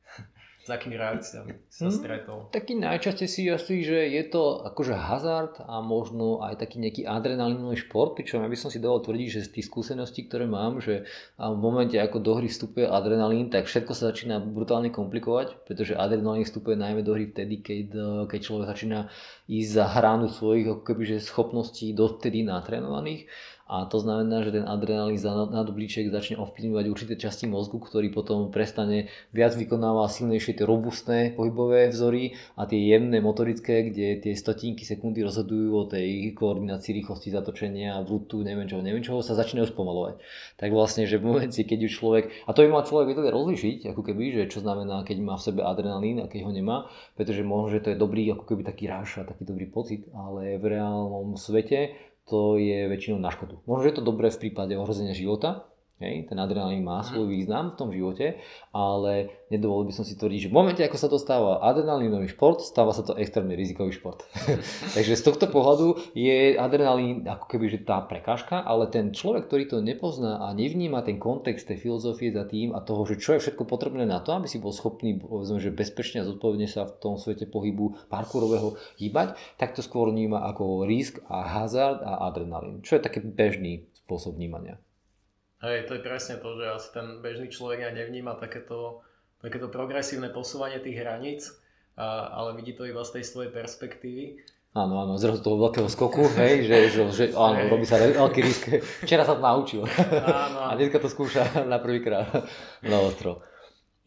s 0.68 0.70
akými 0.76 1.00
reakciami 1.00 1.72
sa 1.72 1.88
hmm, 1.88 1.96
stretol? 1.96 2.38
Hmm, 2.44 2.52
taký 2.52 2.76
najčastejší 2.76 3.32
si 3.32 3.44
asi, 3.48 3.76
že 3.88 4.12
je 4.12 4.24
to 4.28 4.68
akože 4.68 4.92
hazard 4.92 5.64
a 5.64 5.80
možno 5.80 6.44
aj 6.44 6.60
taký 6.60 6.84
nejaký 6.84 7.08
adrenalinový 7.08 7.80
šport, 7.80 8.20
pričom 8.20 8.44
ja 8.44 8.52
by 8.52 8.58
som 8.60 8.68
si 8.68 8.84
dal 8.84 9.00
tvrdiť, 9.00 9.30
že 9.32 9.48
z 9.48 9.54
tých 9.56 9.72
skúseností, 9.72 10.28
ktoré 10.28 10.44
mám, 10.44 10.84
že 10.84 11.08
v 11.40 11.56
momente 11.56 11.96
ako 11.96 12.20
do 12.20 12.36
hry 12.36 12.52
vstupuje 12.52 12.84
adrenalín, 12.84 13.48
tak 13.48 13.72
všetko 13.72 13.96
sa 13.96 14.12
začína 14.12 14.44
brutálne 14.44 14.92
komplikovať, 14.92 15.64
pretože 15.64 15.96
adrenalín 15.96 16.44
vstupuje 16.44 16.76
najmä 16.76 17.00
do 17.00 17.16
hry 17.16 17.32
vtedy, 17.32 17.64
keď, 17.64 17.88
keď 18.28 18.40
človek 18.44 18.68
začína 18.68 19.00
ísť 19.48 19.70
za 19.72 19.86
hránu 19.88 20.28
svojich 20.28 20.68
ako 20.68 20.84
kebyže 20.84 21.24
schopností 21.24 21.96
dovtedy 21.96 22.44
natrénovaných 22.44 23.32
a 23.68 23.84
to 23.84 24.00
znamená, 24.00 24.48
že 24.48 24.56
ten 24.56 24.64
adrenalín 24.64 25.20
nad 25.52 25.68
obliček 25.68 26.08
začne 26.08 26.40
ovplyvňovať 26.40 26.86
určité 26.88 27.14
časti 27.20 27.52
mozgu, 27.52 27.84
ktorý 27.84 28.16
potom 28.16 28.48
prestane 28.48 29.12
viac 29.36 29.60
vykonáva 29.60 30.08
silnejšie 30.08 30.56
tie 30.56 30.66
robustné 30.66 31.36
pohybové 31.36 31.92
vzory 31.92 32.40
a 32.56 32.64
tie 32.64 32.80
jemné 32.80 33.20
motorické, 33.20 33.92
kde 33.92 34.24
tie 34.24 34.34
stotinky 34.40 34.88
sekundy 34.88 35.20
rozhodujú 35.20 35.70
o 35.76 35.84
tej 35.84 36.32
koordinácii 36.32 36.96
rýchlosti 36.96 37.28
zatočenia, 37.36 38.00
vrútu, 38.08 38.40
neviem 38.48 38.72
čoho, 38.72 38.80
neviem 38.80 39.04
čoho, 39.04 39.20
sa 39.20 39.36
začínajú 39.36 39.76
spomalovať. 39.76 40.24
Tak 40.56 40.72
vlastne, 40.72 41.04
že 41.04 41.20
v 41.20 41.28
momente, 41.28 41.60
keď 41.60 41.80
už 41.86 41.92
človek, 41.92 42.24
a 42.48 42.56
to 42.56 42.64
by 42.64 42.72
mal 42.72 42.88
človek 42.88 43.12
vedieť 43.12 43.36
rozlišiť, 43.36 43.80
ako 43.92 44.02
keby, 44.08 44.24
že 44.32 44.44
čo 44.48 44.64
znamená, 44.64 45.04
keď 45.04 45.18
má 45.20 45.36
v 45.36 45.44
sebe 45.44 45.62
adrenalín 45.68 46.24
a 46.24 46.32
keď 46.32 46.48
ho 46.48 46.52
nemá, 46.56 46.78
pretože 47.20 47.44
možno, 47.44 47.76
že 47.76 47.84
to 47.84 47.92
je 47.92 48.00
dobrý, 48.00 48.24
ako 48.32 48.48
keby 48.48 48.64
taký 48.64 48.88
ráš 48.88 49.20
a 49.20 49.28
taký 49.28 49.44
dobrý 49.44 49.68
pocit, 49.68 50.08
ale 50.16 50.56
v 50.56 50.66
reálnom 50.72 51.36
svete 51.36 52.07
to 52.27 52.60
je 52.60 52.91
väčšinou 52.91 53.17
na 53.24 53.31
škodu. 53.31 53.63
Možno, 53.63 53.88
že 53.88 53.89
je 53.96 53.98
to 53.98 54.05
dobré 54.05 54.27
v 54.27 54.41
prípade 54.48 54.75
ohrozenia 54.75 55.15
života, 55.15 55.72
Hej, 55.98 56.30
ten 56.30 56.38
adrenalín 56.38 56.86
má 56.86 57.01
svoj 57.01 57.25
mhm. 57.25 57.34
význam 57.34 57.66
v 57.74 57.77
tom 57.82 57.89
živote, 57.89 58.38
ale 58.70 59.34
nedovolil 59.50 59.89
by 59.89 59.94
som 59.98 60.06
si 60.06 60.13
tvrdiť, 60.13 60.46
že 60.46 60.51
v 60.54 60.58
momente, 60.62 60.86
ako 60.86 60.94
sa 60.94 61.10
to 61.10 61.18
stáva 61.18 61.58
adrenalínový 61.66 62.30
šport, 62.30 62.62
stáva 62.62 62.94
sa 62.94 63.01
to 63.01 63.18
extrémne 63.18 63.58
rizikový 63.58 63.98
šport. 63.98 64.22
Takže 64.96 65.18
z 65.18 65.25
tohto 65.25 65.50
pohľadu 65.50 66.13
je 66.13 66.54
adrenalín 66.54 67.25
ako 67.25 67.50
keby 67.50 67.66
že 67.74 67.82
tá 67.82 68.06
prekážka, 68.06 68.62
ale 68.62 68.94
ten 68.94 69.10
človek, 69.10 69.50
ktorý 69.50 69.63
to 69.74 69.77
nepozná 69.82 70.46
a 70.46 70.54
nevníma 70.54 71.01
ten 71.01 71.18
kontext 71.18 71.66
tej 71.66 71.81
filozofie 71.81 72.29
za 72.29 72.46
tým 72.46 72.77
a 72.77 72.86
toho, 72.86 73.01
že 73.10 73.18
čo 73.18 73.33
je 73.33 73.50
všetko 73.50 73.66
potrebné 73.66 74.05
na 74.05 74.22
to, 74.22 74.38
aby 74.38 74.46
si 74.46 74.62
bol 74.62 74.70
schopný 74.70 75.18
povedzme, 75.18 75.57
že 75.57 75.74
bezpečne 75.74 76.22
a 76.22 76.29
zodpovedne 76.29 76.70
sa 76.70 76.86
v 76.86 76.94
tom 77.01 77.18
svete 77.18 77.50
pohybu 77.50 78.05
parkourového 78.14 78.77
hýbať, 79.01 79.33
tak 79.57 79.74
to 79.74 79.81
skôr 79.81 80.14
vníma 80.14 80.46
ako 80.46 80.86
risk 80.86 81.25
a 81.25 81.42
hazard 81.42 82.05
a 82.05 82.29
adrenalín, 82.29 82.86
čo 82.86 83.01
je 83.01 83.01
taký 83.01 83.25
bežný 83.25 83.90
spôsob 84.05 84.38
vnímania. 84.38 84.77
Hej, 85.57 85.89
to 85.89 85.98
je 85.98 86.05
presne 86.05 86.37
to, 86.37 86.53
že 86.53 86.65
asi 86.70 86.89
ten 86.93 87.07
bežný 87.25 87.50
človek 87.50 87.89
aj 87.89 87.93
nevníma 87.98 88.37
takéto, 88.37 89.01
takéto 89.41 89.74
progresívne 89.74 90.29
posúvanie 90.29 90.77
tých 90.77 91.01
hraníc, 91.01 91.50
a, 91.98 92.29
ale 92.29 92.53
vidí 92.53 92.77
to 92.77 92.85
iba 92.85 93.01
z 93.01 93.17
tej 93.17 93.24
svojej 93.25 93.50
perspektívy. 93.50 94.37
Áno, 94.77 95.01
áno, 95.01 95.17
zrazu 95.17 95.41
toho 95.41 95.57
veľkého 95.57 95.89
skoku, 95.89 96.29
hej, 96.41 96.70
že, 96.70 96.77
že, 96.93 97.01
že 97.09 97.24
áno, 97.33 97.57
hej. 97.57 97.70
robí 97.74 97.85
sa 97.89 97.98
veľký 97.98 98.39
risk. 98.46 98.70
Včera 99.01 99.25
sa 99.25 99.33
to 99.33 99.41
naučil. 99.41 99.81
Áno. 100.29 100.70
A 100.70 100.77
dneska 100.77 101.01
to 101.01 101.09
skúša 101.09 101.50
na 101.72 101.81
prvýkrát 101.81 102.46
na 102.85 102.98
ostro. 103.01 103.41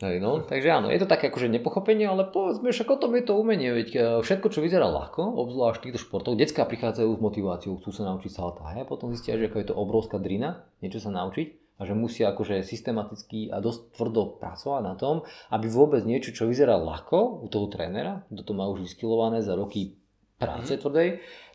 Hej, 0.01 0.17
no, 0.17 0.41
takže 0.41 0.73
áno, 0.73 0.89
je 0.89 0.97
to 0.97 1.05
také 1.05 1.29
akože 1.29 1.53
nepochopenie, 1.53 2.09
ale 2.09 2.25
povedzme, 2.25 2.73
však 2.73 2.89
o 2.89 2.97
tom 2.97 3.13
je 3.21 3.25
to 3.29 3.37
umenie, 3.37 3.69
veď 3.69 3.89
e, 3.93 3.99
všetko, 4.25 4.49
čo 4.49 4.65
vyzerá 4.65 4.89
ľahko, 4.89 5.21
obzvlášť 5.21 5.85
týchto 5.85 6.01
športov, 6.01 6.41
detská 6.41 6.65
prichádzajú 6.65 7.11
s 7.13 7.21
motiváciou, 7.21 7.77
chcú 7.77 7.93
sa 7.93 8.09
naučiť 8.09 8.33
salta, 8.33 8.65
hej, 8.73 8.89
potom 8.89 9.13
zistia, 9.13 9.37
že 9.37 9.53
ako 9.53 9.61
je 9.61 9.69
to 9.69 9.77
obrovská 9.77 10.17
drina, 10.17 10.65
niečo 10.81 11.05
sa 11.05 11.13
naučiť 11.13 11.77
a 11.77 11.85
že 11.85 11.93
musia 11.93 12.33
akože 12.33 12.65
systematicky 12.65 13.53
a 13.53 13.61
dosť 13.61 13.97
tvrdo 13.97 14.41
pracovať 14.41 14.83
na 14.85 14.95
tom, 14.97 15.25
aby 15.53 15.69
vôbec 15.69 16.01
niečo, 16.09 16.33
čo 16.33 16.49
vyzerá 16.49 16.81
ľahko 16.81 17.45
u 17.45 17.47
toho 17.53 17.69
trénera, 17.69 18.25
kto 18.33 18.41
to 18.41 18.53
má 18.57 18.69
už 18.73 18.89
vyskilované 18.89 19.45
za 19.45 19.53
roky 19.53 20.01
práce 20.41 20.77
mm. 20.77 20.81
tvrdej, 20.81 21.09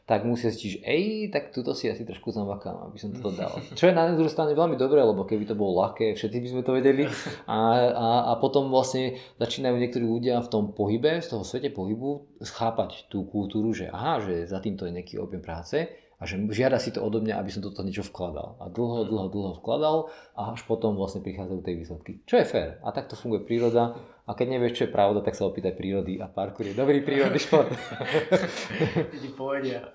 tak 0.06 0.22
musia 0.22 0.54
zistiť, 0.54 0.70
že 0.70 0.80
ej, 0.86 1.04
tak 1.34 1.50
túto 1.50 1.74
si 1.74 1.90
asi 1.90 2.06
trošku 2.06 2.30
zamakám, 2.30 2.78
aby 2.86 2.98
som 3.02 3.10
to 3.10 3.34
dal. 3.34 3.58
Čo 3.80 3.90
je 3.90 3.98
na 3.98 4.14
druhej 4.14 4.30
strane 4.30 4.54
veľmi 4.54 4.78
dobré, 4.78 5.02
lebo 5.02 5.26
keby 5.26 5.50
to 5.50 5.58
bolo 5.58 5.82
ľahké, 5.82 6.14
všetci 6.14 6.38
by 6.46 6.48
sme 6.54 6.62
to 6.62 6.72
vedeli. 6.78 7.04
A, 7.50 7.58
a, 7.90 8.08
a 8.30 8.32
potom 8.38 8.70
vlastne 8.70 9.18
začínajú 9.42 9.74
niektorí 9.82 10.06
ľudia 10.06 10.46
v 10.46 10.52
tom 10.54 10.78
pohybe, 10.78 11.26
z 11.26 11.28
toho 11.34 11.42
svete 11.42 11.74
pohybu, 11.74 12.38
schápať 12.38 13.10
tú 13.10 13.26
kultúru, 13.26 13.74
že 13.74 13.90
aha, 13.90 14.22
že 14.22 14.46
za 14.46 14.62
týmto 14.62 14.86
je 14.86 14.94
nejaký 14.94 15.18
objem 15.18 15.42
práce 15.42 15.90
a 16.16 16.24
že 16.24 16.40
žiada 16.54 16.80
si 16.80 16.96
to 16.96 17.04
odo 17.04 17.20
mňa, 17.20 17.42
aby 17.42 17.52
som 17.52 17.60
toto 17.60 17.84
niečo 17.84 18.08
vkladal. 18.08 18.56
A 18.64 18.72
dlho, 18.72 19.04
dlho, 19.04 19.28
dlho 19.28 19.52
vkladal 19.60 20.08
a 20.38 20.56
až 20.56 20.64
potom 20.64 20.96
vlastne 20.96 21.20
prichádzajú 21.20 21.60
tej 21.60 21.76
výsledky. 21.76 22.12
Čo 22.24 22.40
je 22.40 22.46
fér. 22.48 22.70
A 22.88 22.96
takto 22.96 23.20
funguje 23.20 23.44
príroda. 23.44 24.00
A 24.26 24.34
keď 24.34 24.58
nevieš, 24.58 24.74
čo 24.74 24.84
je 24.90 24.96
pravda, 24.96 25.22
tak 25.22 25.38
sa 25.38 25.46
opýtaj 25.46 25.78
prírody 25.78 26.18
a 26.18 26.26
parkour 26.26 26.66
je 26.66 26.74
dobrý 26.74 27.06
prírodný 27.06 27.38
šport. 27.38 27.70
Ti 29.22 29.30
povedia. 29.38 29.86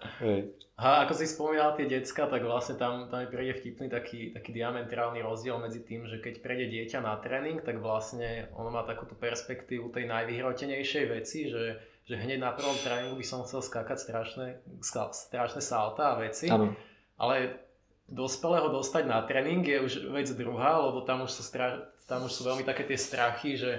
A 0.81 1.05
ako 1.05 1.13
si 1.19 1.27
spomínal 1.27 1.75
tie 1.75 1.91
decka, 1.91 2.31
tak 2.31 2.47
vlastne 2.47 2.79
tam, 2.79 3.11
tam 3.11 3.27
je 3.27 3.29
príde 3.29 3.59
vtipný 3.59 3.91
taký, 3.91 4.31
taký 4.33 4.55
diametrálny 4.55 5.21
rozdiel 5.21 5.59
medzi 5.59 5.83
tým, 5.83 6.07
že 6.07 6.23
keď 6.23 6.41
prejde 6.41 6.73
dieťa 6.73 7.03
na 7.03 7.19
tréning, 7.19 7.61
tak 7.61 7.83
vlastne 7.83 8.49
ono 8.55 8.71
má 8.71 8.87
takúto 8.87 9.19
perspektívu 9.19 9.91
tej 9.91 10.09
najvyhrotenejšej 10.09 11.05
veci, 11.11 11.51
že 11.51 11.65
že 12.11 12.19
hneď 12.19 12.43
na 12.43 12.51
prvom 12.51 12.75
tréningu 12.75 13.15
by 13.15 13.23
som 13.23 13.47
chcel 13.47 13.63
skákať 13.63 14.03
strašné, 14.03 14.59
strašné 15.15 15.63
salta 15.63 16.11
a 16.11 16.19
veci. 16.19 16.51
Ano. 16.51 16.75
Ale 17.15 17.55
dospelého 18.11 18.67
dostať 18.75 19.07
na 19.07 19.23
tréning 19.23 19.63
je 19.63 19.79
už 19.79 19.93
vec 20.11 20.27
druhá, 20.35 20.83
lebo 20.83 21.07
tam 21.07 21.23
už 21.23 21.31
sú, 21.31 21.47
stra- 21.47 21.87
tam 22.11 22.27
už 22.27 22.35
sú 22.35 22.43
veľmi 22.43 22.67
také 22.67 22.83
tie 22.83 22.99
strachy, 22.99 23.55
že 23.55 23.79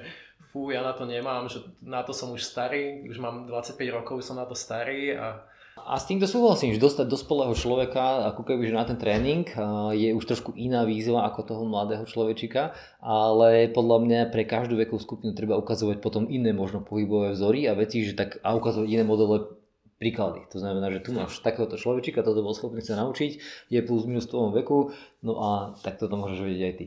fú, 0.51 0.69
ja 0.69 0.83
na 0.83 0.91
to 0.91 1.07
nemám, 1.07 1.47
že 1.47 1.63
na 1.79 2.03
to 2.03 2.11
som 2.11 2.35
už 2.35 2.43
starý, 2.43 3.07
už 3.07 3.17
mám 3.17 3.47
25 3.47 3.79
rokov, 3.95 4.21
som 4.21 4.35
na 4.35 4.45
to 4.45 4.53
starý 4.53 5.15
a 5.15 5.47
a 5.71 5.95
s 5.95 6.03
týmto 6.03 6.27
súhlasím, 6.27 6.75
že 6.75 6.83
dostať 6.83 7.07
dospelého 7.07 7.55
človeka 7.55 8.27
ako 8.35 8.43
keby 8.43 8.69
že 8.69 8.75
na 8.75 8.83
ten 8.83 8.99
tréning 8.99 9.47
je 9.95 10.11
už 10.11 10.23
trošku 10.27 10.51
iná 10.59 10.83
výzva 10.83 11.23
ako 11.31 11.47
toho 11.47 11.63
mladého 11.63 12.03
človečika, 12.03 12.75
ale 12.99 13.71
podľa 13.71 13.97
mňa 14.03 14.19
pre 14.35 14.43
každú 14.43 14.75
vekovú 14.75 14.99
skupinu 14.99 15.31
treba 15.31 15.55
ukazovať 15.55 16.03
potom 16.03 16.27
iné 16.27 16.51
možno 16.51 16.83
pohybové 16.83 17.31
vzory 17.33 17.71
a 17.71 17.73
veci, 17.73 18.03
že 18.03 18.19
tak 18.19 18.43
a 18.43 18.51
ukazovať 18.51 18.87
iné 18.91 19.03
modele 19.07 19.47
príklady. 19.95 20.43
To 20.51 20.59
znamená, 20.59 20.91
že 20.91 21.07
tu 21.07 21.15
máš 21.15 21.39
takéhoto 21.39 21.79
človečika, 21.79 22.19
toto 22.19 22.43
bol 22.43 22.51
schopný 22.51 22.83
sa 22.83 22.99
naučiť, 22.99 23.39
je 23.71 23.79
plus 23.79 24.03
minus 24.03 24.27
v 24.27 24.31
tvojom 24.35 24.51
veku, 24.51 24.91
no 25.23 25.33
a 25.39 25.49
takto 25.79 26.11
to 26.11 26.15
môžeš 26.19 26.41
vedieť 26.41 26.63
aj 26.67 26.75
ty. 26.77 26.85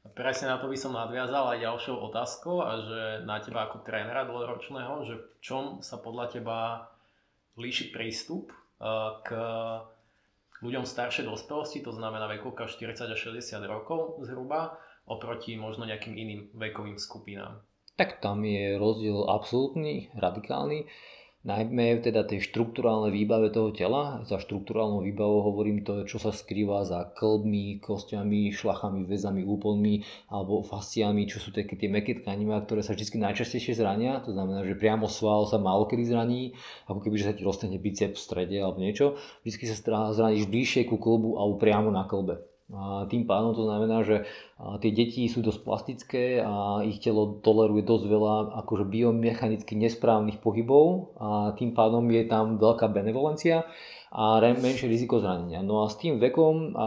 Presne 0.00 0.48
na 0.48 0.56
to 0.56 0.72
by 0.72 0.76
som 0.80 0.96
nadviazal 0.96 1.52
aj 1.52 1.60
ďalšou 1.60 1.96
otázkou 2.08 2.64
a 2.64 2.80
že 2.80 3.00
na 3.28 3.36
teba 3.44 3.68
ako 3.68 3.84
trénera 3.84 4.24
dlhoročného, 4.24 5.04
že 5.04 5.14
v 5.20 5.26
čom 5.44 5.64
sa 5.84 6.00
podľa 6.00 6.40
teba 6.40 6.88
líši 7.60 7.92
prístup 7.92 8.48
k 9.24 9.28
ľuďom 10.64 10.88
staršej 10.88 11.28
dospelosti, 11.28 11.84
to 11.84 11.92
znamená 11.92 12.24
vekovka 12.32 12.64
40 12.64 13.12
až 13.12 13.20
60 13.32 13.60
rokov 13.68 14.24
zhruba, 14.24 14.80
oproti 15.04 15.60
možno 15.60 15.84
nejakým 15.84 16.16
iným 16.16 16.48
vekovým 16.56 16.96
skupinám. 16.96 17.60
Tak 18.00 18.24
tam 18.24 18.40
je 18.48 18.80
rozdiel 18.80 19.28
absolútny, 19.28 20.08
radikálny 20.16 20.88
najmä 21.40 22.04
teda 22.04 22.28
tej 22.28 22.44
štruktúrálnej 22.44 23.12
výbave 23.16 23.48
toho 23.48 23.72
tela. 23.72 24.20
Za 24.28 24.36
štruktúrálnou 24.44 25.00
výbavou 25.08 25.40
hovorím 25.52 25.80
to, 25.80 26.04
čo 26.04 26.20
sa 26.20 26.36
skrýva 26.36 26.84
za 26.84 27.08
klbmi, 27.16 27.80
kostiami, 27.80 28.52
šlachami, 28.52 29.08
väzami, 29.08 29.48
úplnmi 29.48 30.04
alebo 30.28 30.60
fasciami, 30.60 31.24
čo 31.24 31.40
sú 31.40 31.48
také 31.48 31.80
tie 31.80 31.88
meké 31.88 32.20
tkanivá, 32.20 32.60
ktoré 32.60 32.84
sa 32.84 32.92
vždy 32.92 33.16
najčastejšie 33.16 33.72
zrania. 33.80 34.20
To 34.28 34.36
znamená, 34.36 34.68
že 34.68 34.76
priamo 34.76 35.08
sval 35.08 35.48
sa 35.48 35.56
málo 35.56 35.88
kedy 35.88 36.04
zraní, 36.04 36.52
ako 36.84 37.00
keby 37.00 37.16
že 37.16 37.32
sa 37.32 37.36
ti 37.36 37.42
roztahne 37.46 37.80
bicep 37.80 38.12
v 38.16 38.20
strede 38.20 38.56
alebo 38.60 38.84
niečo. 38.84 39.16
Vždy 39.48 39.64
sa 39.64 40.12
zraníš 40.12 40.44
bližšie 40.44 40.84
ku 40.84 41.00
klbu 41.00 41.40
alebo 41.40 41.56
priamo 41.56 41.88
na 41.88 42.04
klbe. 42.04 42.49
A 42.70 43.10
tým 43.10 43.26
pádom 43.26 43.50
to 43.50 43.66
znamená, 43.66 44.06
že 44.06 44.22
tie 44.78 44.90
deti 44.94 45.26
sú 45.26 45.42
dosť 45.42 45.60
plastické 45.66 46.24
a 46.38 46.86
ich 46.86 47.02
telo 47.02 47.42
toleruje 47.42 47.82
dosť 47.82 48.04
veľa 48.06 48.34
akože 48.62 48.86
biomechanicky 48.86 49.74
nesprávnych 49.74 50.38
pohybov 50.38 51.18
a 51.18 51.50
tým 51.58 51.74
pádom 51.74 52.06
je 52.06 52.22
tam 52.30 52.62
veľká 52.62 52.86
benevolencia 52.94 53.66
a 54.10 54.42
menšie 54.42 54.90
riziko 54.90 55.22
zranenia. 55.22 55.62
No 55.62 55.86
a 55.86 55.88
s 55.88 55.94
tým 55.94 56.18
vekom, 56.18 56.74
a 56.74 56.86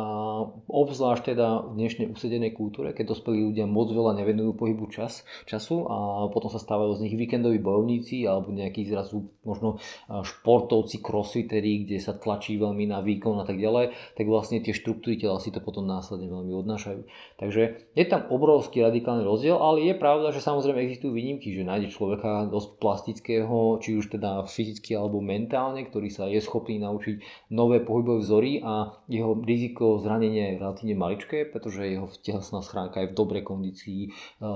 obzvlášť 0.68 1.32
teda 1.32 1.72
v 1.72 1.80
dnešnej 1.80 2.08
usedenej 2.12 2.52
kultúre, 2.52 2.92
keď 2.92 3.16
dospelí 3.16 3.48
ľudia 3.48 3.64
moc 3.64 3.88
veľa 3.96 4.20
nevenujú 4.20 4.60
pohybu 4.60 4.92
čas, 4.92 5.24
času 5.48 5.88
a 5.88 6.28
potom 6.36 6.52
sa 6.52 6.60
stávajú 6.60 7.00
z 7.00 7.08
nich 7.08 7.16
víkendoví 7.16 7.64
bojovníci 7.64 8.28
alebo 8.28 8.52
nejakí 8.52 8.84
zrazu 8.92 9.32
možno 9.48 9.80
športovci, 10.12 11.00
crossfitery, 11.00 11.88
kde 11.88 12.04
sa 12.04 12.12
tlačí 12.12 12.60
veľmi 12.60 12.92
na 12.92 13.00
výkon 13.00 13.40
a 13.40 13.48
tak 13.48 13.56
ďalej, 13.56 13.96
tak 14.20 14.28
vlastne 14.28 14.60
tie 14.60 14.76
štruktúry 14.76 15.16
tela 15.16 15.40
si 15.40 15.48
to 15.48 15.64
potom 15.64 15.88
následne 15.88 16.28
veľmi 16.28 16.52
odnášajú. 16.60 17.08
Takže 17.40 17.88
je 17.96 18.06
tam 18.12 18.28
obrovský 18.28 18.84
radikálny 18.84 19.24
rozdiel, 19.24 19.56
ale 19.56 19.88
je 19.88 19.96
pravda, 19.96 20.36
že 20.36 20.44
samozrejme 20.44 20.84
existujú 20.84 21.16
výnimky, 21.16 21.56
že 21.56 21.64
nájde 21.64 21.88
človeka 21.96 22.52
dosť 22.52 22.70
plastického, 22.84 23.80
či 23.80 23.96
už 23.96 24.12
teda 24.12 24.44
fyzicky 24.44 24.92
alebo 24.92 25.24
mentálne, 25.24 25.88
ktorý 25.88 26.12
sa 26.12 26.28
je 26.28 26.44
schopný 26.44 26.84
naučiť 26.84 27.13
využiť 27.14 27.52
nové 27.54 27.80
pohybové 27.80 28.26
vzory 28.26 28.52
a 28.64 28.98
jeho 29.06 29.38
riziko 29.38 30.02
zranenia 30.02 30.54
je 30.54 30.60
relatívne 30.60 30.96
maličké, 30.98 31.46
pretože 31.50 31.86
jeho 31.86 32.10
telesná 32.22 32.62
schránka 32.66 33.06
je 33.06 33.12
v 33.14 33.18
dobrej 33.18 33.44
kondícii, 33.46 34.02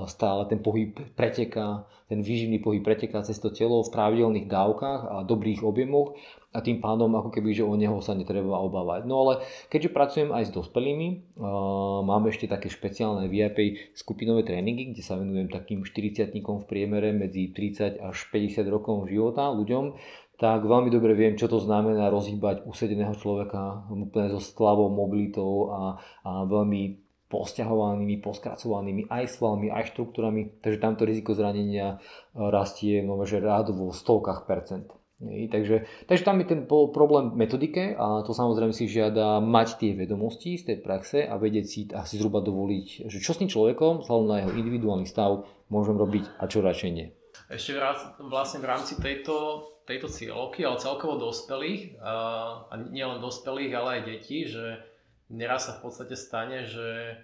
stále 0.06 0.42
ten 0.50 0.58
pohyb 0.58 0.98
preteká, 1.14 1.86
ten 2.08 2.24
výživný 2.24 2.58
pohyb 2.58 2.82
preteká 2.82 3.22
cez 3.22 3.38
to 3.38 3.52
telo 3.52 3.84
v 3.84 3.92
pravidelných 3.92 4.48
dávkach 4.48 5.00
a 5.06 5.16
dobrých 5.22 5.62
objemoch 5.62 6.16
a 6.48 6.64
tým 6.64 6.80
pádom 6.80 7.12
ako 7.12 7.28
keby, 7.28 7.52
že 7.52 7.60
o 7.60 7.76
neho 7.76 8.00
sa 8.00 8.16
netreba 8.16 8.56
obávať. 8.56 9.04
No 9.04 9.20
ale 9.28 9.44
keďže 9.68 9.92
pracujem 9.92 10.30
aj 10.32 10.48
s 10.48 10.54
dospelými, 10.56 11.36
uh, 11.36 12.00
máme 12.00 12.32
ešte 12.32 12.48
také 12.48 12.72
špeciálne 12.72 13.28
VIP 13.28 13.92
skupinové 13.92 14.48
tréningy, 14.48 14.96
kde 14.96 15.02
sa 15.04 15.20
venujem 15.20 15.52
takým 15.52 15.84
40 15.84 16.32
v 16.32 16.64
priemere 16.64 17.12
medzi 17.12 17.52
30 17.52 18.00
až 18.00 18.16
50 18.32 18.64
rokov 18.72 19.12
života 19.12 19.52
ľuďom, 19.52 19.92
tak 20.38 20.62
veľmi 20.62 20.88
dobre 20.88 21.18
viem, 21.18 21.34
čo 21.34 21.50
to 21.50 21.58
znamená 21.58 22.14
rozhýbať 22.14 22.62
usedeného 22.62 23.12
človeka 23.18 23.90
úplne 23.90 24.30
so 24.30 24.38
sklavou, 24.38 24.86
mobilitou 24.86 25.74
a, 25.74 25.80
a 26.22 26.30
veľmi 26.46 27.08
posťahovanými, 27.28 28.24
poskracovanými 28.24 29.12
aj 29.12 29.36
svalmi, 29.36 29.68
aj 29.68 29.92
štruktúrami, 29.92 30.62
takže 30.64 30.80
tamto 30.80 31.04
riziko 31.04 31.36
zranenia 31.36 32.00
e, 32.32 32.46
rastie 32.48 33.04
no, 33.04 33.20
že 33.28 33.42
rád 33.42 33.74
vo 33.76 33.92
stovkách 33.92 34.48
percent. 34.48 34.88
takže, 35.20 35.84
takže 36.08 36.24
tam 36.24 36.40
je 36.40 36.46
ten 36.48 36.60
problém 36.70 37.36
metodike 37.36 37.92
a 37.98 38.24
to 38.24 38.32
samozrejme 38.32 38.72
si 38.72 38.88
žiada 38.88 39.44
mať 39.44 39.68
tie 39.76 39.92
vedomosti 39.92 40.56
z 40.56 40.72
tej 40.72 40.78
praxe 40.80 41.18
a 41.26 41.36
vedieť 41.36 41.66
si 41.68 41.80
asi 41.92 42.16
zhruba 42.16 42.40
dovoliť, 42.40 43.10
že 43.12 43.18
čo 43.20 43.36
s 43.36 43.40
tým 43.44 43.52
človekom, 43.52 44.06
vzhľadom 44.06 44.26
na 44.30 44.36
jeho 44.40 44.52
individuálny 44.56 45.04
stav, 45.04 45.44
môžem 45.68 46.00
robiť 46.00 46.40
a 46.40 46.48
čo 46.48 46.64
radšej 46.64 46.90
nie. 46.94 47.12
Ešte 47.52 47.76
vlastne 48.24 48.64
v 48.64 48.66
rámci 48.72 48.96
tejto 48.96 49.68
tejto 49.88 50.12
cieľovky, 50.12 50.68
ale 50.68 50.76
celkovo 50.76 51.16
dospelých, 51.16 51.96
a 52.04 52.74
nielen 52.92 53.24
dospelých, 53.24 53.72
ale 53.72 53.88
aj 53.96 54.02
detí, 54.04 54.44
že 54.44 54.84
neraz 55.32 55.72
sa 55.72 55.80
v 55.80 55.88
podstate 55.88 56.12
stane, 56.12 56.68
že 56.68 57.16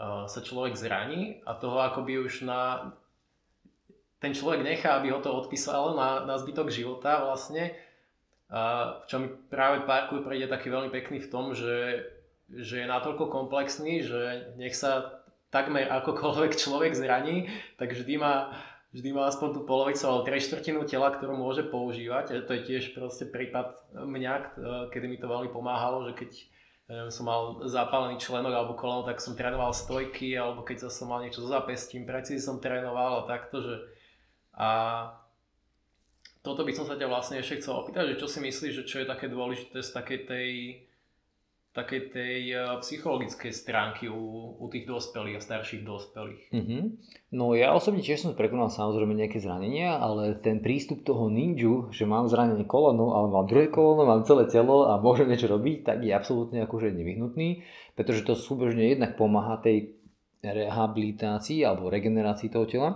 sa 0.00 0.40
človek 0.40 0.72
zraní 0.72 1.44
a 1.44 1.52
toho 1.52 1.84
akoby 1.84 2.24
už 2.24 2.48
na... 2.48 2.92
Ten 4.24 4.32
človek 4.32 4.64
nechá, 4.64 4.96
aby 4.96 5.12
ho 5.12 5.20
to 5.20 5.34
odpísalo 5.34 5.98
na, 5.98 6.24
na 6.24 6.38
zbytok 6.38 6.72
života 6.72 7.26
vlastne. 7.26 7.76
A 8.48 9.02
čo 9.10 9.18
mi 9.18 9.28
práve 9.28 9.84
parkour 9.84 10.22
prejde 10.22 10.46
taký 10.46 10.70
veľmi 10.70 10.88
pekný 10.94 11.18
v 11.20 11.28
tom, 11.28 11.52
že, 11.52 12.06
že 12.48 12.80
je 12.80 12.86
natoľko 12.86 13.28
komplexný, 13.28 14.00
že 14.06 14.54
nech 14.56 14.78
sa 14.78 15.20
takmer 15.52 15.90
akokoľvek 15.90 16.56
človek 16.56 16.96
zraní, 16.96 17.50
tak 17.76 17.92
vždy 17.92 18.14
má 18.16 18.56
vždy 18.92 19.08
má 19.16 19.28
aspoň 19.28 19.48
tú 19.56 19.60
polovicu 19.64 20.04
alebo 20.04 20.28
tri 20.28 20.38
štvrtinu 20.38 20.84
tela, 20.84 21.08
ktorú 21.08 21.36
môže 21.36 21.64
používať. 21.64 22.36
A 22.36 22.44
to 22.44 22.52
je 22.56 22.62
tiež 22.68 22.92
proste 22.92 23.24
prípad 23.28 23.72
mňa, 23.96 24.32
kedy 24.92 25.06
mi 25.08 25.16
to 25.16 25.28
veľmi 25.28 25.48
pomáhalo, 25.48 26.04
že 26.08 26.12
keď 26.16 26.30
neviem, 26.92 27.10
som 27.10 27.24
mal 27.24 27.64
zapálený 27.64 28.20
členok 28.20 28.52
alebo 28.52 28.76
koleno, 28.76 29.08
tak 29.08 29.24
som 29.24 29.32
trénoval 29.32 29.72
stojky, 29.72 30.36
alebo 30.36 30.60
keď 30.60 30.92
som 30.92 31.08
mal 31.08 31.24
niečo 31.24 31.40
so 31.40 31.48
zapestím, 31.48 32.04
precízi 32.04 32.44
som 32.44 32.60
trénoval 32.60 33.24
a 33.24 33.28
takto, 33.28 33.64
že 33.64 33.74
a 34.52 34.68
toto 36.44 36.66
by 36.66 36.76
som 36.76 36.84
sa 36.84 37.00
ťa 37.00 37.08
vlastne 37.08 37.40
ešte 37.40 37.64
chcel 37.64 37.80
opýtať, 37.80 38.12
že 38.12 38.20
čo 38.20 38.28
si 38.28 38.44
myslíš, 38.44 38.72
že 38.82 38.84
čo 38.84 39.00
je 39.00 39.08
také 39.08 39.32
dôležité 39.32 39.80
z 39.80 39.90
takej 39.94 40.18
tej 40.28 40.48
takej 41.72 42.00
tej 42.12 42.40
eh, 42.52 42.60
psychologickej 42.84 43.52
stránky 43.52 44.04
u, 44.12 44.56
u 44.60 44.66
tých 44.68 44.84
dospelých 44.84 45.40
a 45.40 45.44
starších 45.44 45.82
dospelých. 45.82 46.44
Mm-hmm. 46.52 46.82
No 47.32 47.56
ja 47.56 47.72
osobne 47.72 48.04
tiež 48.04 48.20
som 48.20 48.36
prekonal 48.36 48.68
samozrejme 48.68 49.16
nejaké 49.16 49.40
zranenia, 49.40 49.96
ale 49.96 50.36
ten 50.44 50.60
prístup 50.60 51.00
toho 51.00 51.32
ninju, 51.32 51.88
že 51.88 52.04
mám 52.04 52.28
zranenie 52.28 52.68
koleno, 52.68 53.16
ale 53.16 53.26
mám 53.32 53.48
druhé 53.48 53.72
koleno, 53.72 54.04
mám 54.04 54.28
celé 54.28 54.44
telo 54.52 54.92
a 54.92 55.00
môžem 55.00 55.32
niečo 55.32 55.48
robiť, 55.48 55.88
tak 55.88 56.04
je 56.04 56.12
absolútne 56.12 56.60
akože 56.68 56.92
nevyhnutný, 56.92 57.64
pretože 57.96 58.28
to 58.28 58.36
súbežne 58.36 58.92
jednak 58.92 59.16
pomáha 59.16 59.56
tej 59.64 59.96
rehabilitácii 60.44 61.62
alebo 61.64 61.88
regenerácii 61.88 62.50
toho 62.50 62.66
tela, 62.66 62.90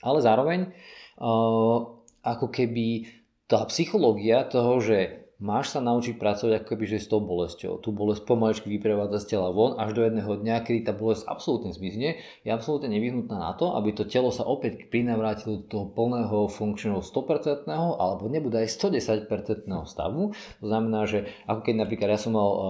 ale 0.00 0.18
zároveň 0.24 0.72
uh, 1.20 1.78
ako 2.24 2.46
keby 2.48 3.04
tá 3.44 3.68
psychológia 3.68 4.48
toho, 4.48 4.80
že 4.80 5.27
máš 5.38 5.70
sa 5.70 5.78
naučiť 5.78 6.18
pracovať 6.18 6.52
ako 6.58 6.66
keby 6.66 6.84
s 6.98 7.06
tou 7.06 7.22
bolesťou. 7.22 7.78
Tú 7.78 7.94
bolesť 7.94 8.26
pomaličky 8.26 8.66
vyprevádza 8.66 9.22
z 9.22 9.26
tela 9.38 9.54
von 9.54 9.78
až 9.78 9.94
do 9.94 10.02
jedného 10.02 10.34
dňa, 10.34 10.66
kedy 10.66 10.82
tá 10.82 10.92
bolesť 10.92 11.30
absolútne 11.30 11.70
zmizne, 11.70 12.18
je 12.42 12.50
absolútne 12.50 12.90
nevyhnutná 12.90 13.38
na 13.38 13.54
to, 13.54 13.78
aby 13.78 13.94
to 13.94 14.02
telo 14.02 14.34
sa 14.34 14.42
opäť 14.42 14.90
prinavrátilo 14.90 15.62
do 15.62 15.66
toho 15.70 15.86
plného 15.94 16.50
funkčného 16.50 17.00
100% 17.00 17.70
alebo 17.70 18.26
nebude 18.26 18.58
aj 18.58 18.68
110% 18.74 19.30
stavu. 19.86 20.34
To 20.58 20.66
znamená, 20.66 21.06
že 21.06 21.30
ako 21.46 21.60
keď 21.62 21.74
napríklad 21.86 22.08
ja 22.14 22.18
som 22.18 22.34
mal, 22.34 22.50
uh, 22.50 22.64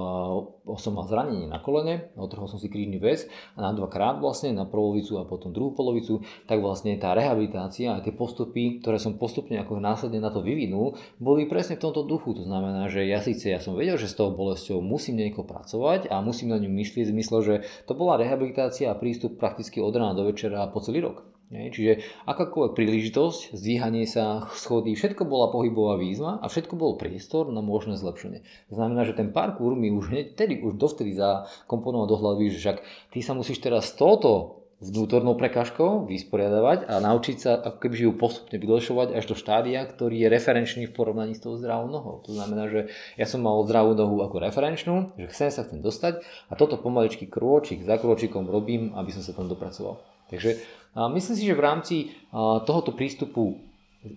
som 0.77 0.99
mal 0.99 1.09
zranenie 1.09 1.49
na 1.49 1.63
kolene, 1.63 2.13
otrhol 2.19 2.51
som 2.51 2.61
si 2.61 2.69
krížny 2.69 3.01
väz 3.01 3.31
a 3.57 3.65
na 3.65 3.73
dvakrát 3.73 4.21
vlastne, 4.21 4.53
na 4.53 4.69
polovicu 4.69 5.17
a 5.17 5.25
potom 5.25 5.55
druhú 5.55 5.73
polovicu, 5.73 6.21
tak 6.45 6.61
vlastne 6.61 6.99
tá 7.01 7.17
rehabilitácia 7.17 7.97
a 7.97 8.03
tie 8.05 8.13
postupy, 8.13 8.85
ktoré 8.85 9.01
som 9.01 9.17
postupne 9.17 9.57
ako 9.57 9.81
následne 9.81 10.21
na 10.21 10.29
to 10.29 10.45
vyvinul, 10.45 10.99
boli 11.17 11.49
presne 11.49 11.81
v 11.81 11.89
tomto 11.89 12.05
duchu. 12.05 12.37
To 12.37 12.45
znamená, 12.45 12.93
že 12.93 13.09
ja 13.09 13.25
síce 13.25 13.49
ja 13.49 13.63
som 13.63 13.79
vedel, 13.79 13.97
že 13.97 14.11
s 14.11 14.19
tou 14.19 14.35
bolesťou 14.35 14.83
musím 14.85 15.23
nejako 15.23 15.49
pracovať 15.49 16.11
a 16.13 16.21
musím 16.21 16.53
na 16.53 16.59
ňu 16.59 16.69
myslieť 16.69 17.09
v 17.09 17.13
zmysle, 17.15 17.39
že 17.41 17.55
to 17.87 17.95
bola 17.95 18.19
rehabilitácia 18.19 18.91
a 18.91 18.99
prístup 18.99 19.39
prakticky 19.39 19.79
od 19.79 19.95
rána 19.95 20.19
do 20.19 20.27
večera 20.27 20.67
po 20.69 20.83
celý 20.83 21.07
rok. 21.07 21.38
Čiže 21.49 22.05
akákoľvek 22.29 22.77
príležitosť, 22.77 23.57
zdvíhanie 23.57 24.05
sa, 24.05 24.53
schody, 24.53 24.93
všetko 24.93 25.25
bola 25.25 25.49
pohybová 25.49 25.97
výzva 25.97 26.37
a 26.45 26.47
všetko 26.53 26.77
bol 26.77 27.01
priestor 27.01 27.49
na 27.49 27.65
možné 27.65 27.97
zlepšenie. 27.97 28.45
To 28.69 28.75
znamená, 28.77 29.09
že 29.09 29.17
ten 29.17 29.33
parkour 29.33 29.73
mi 29.73 29.89
už 29.89 30.13
hneď 30.13 30.37
tedy, 30.37 30.61
už 30.61 30.77
dovtedy 30.77 31.17
zakomponoval 31.17 32.05
do 32.05 32.21
hlavy, 32.21 32.53
že 32.53 32.61
však 32.61 32.77
ty 33.17 33.25
sa 33.25 33.33
musíš 33.33 33.65
teraz 33.65 33.89
z 33.89 33.97
tohoto 33.97 34.59
vnútornou 34.79 35.35
prekážkou 35.35 36.07
vysporiadavať 36.07 36.87
a 36.87 37.03
naučiť 37.03 37.37
sa 37.41 37.59
ako 37.59 37.79
keby 37.83 37.97
ju 37.99 38.13
postupne 38.15 38.61
vylepšovať 38.63 39.17
až 39.17 39.25
do 39.27 39.35
štádia, 39.35 39.83
ktorý 39.83 40.23
je 40.23 40.29
referenčný 40.31 40.83
v 40.87 40.95
porovnaní 40.95 41.35
s 41.35 41.43
tou 41.43 41.59
zdravou 41.59 41.91
nohou. 41.91 42.23
To 42.29 42.37
znamená, 42.37 42.71
že 42.71 42.93
ja 43.19 43.27
som 43.27 43.43
mal 43.43 43.59
zdravú 43.67 43.99
nohu 43.99 44.23
ako 44.23 44.39
referenčnú, 44.39 45.19
že 45.19 45.33
chcem 45.35 45.51
sa 45.51 45.67
chcem 45.67 45.83
dostať 45.83 46.23
a 46.47 46.55
toto 46.55 46.79
pomaličky 46.79 47.27
krôčik 47.27 47.83
za 47.83 47.99
krôčikom 47.99 48.47
robím, 48.47 48.95
aby 48.95 49.11
som 49.11 49.25
sa 49.25 49.35
tam 49.35 49.51
dopracoval. 49.51 49.99
Takže 50.29 50.61
myslím 51.07 51.37
si, 51.39 51.47
že 51.47 51.55
v 51.55 51.63
rámci 51.63 51.97
tohoto 52.67 52.91
prístupu, 52.91 53.63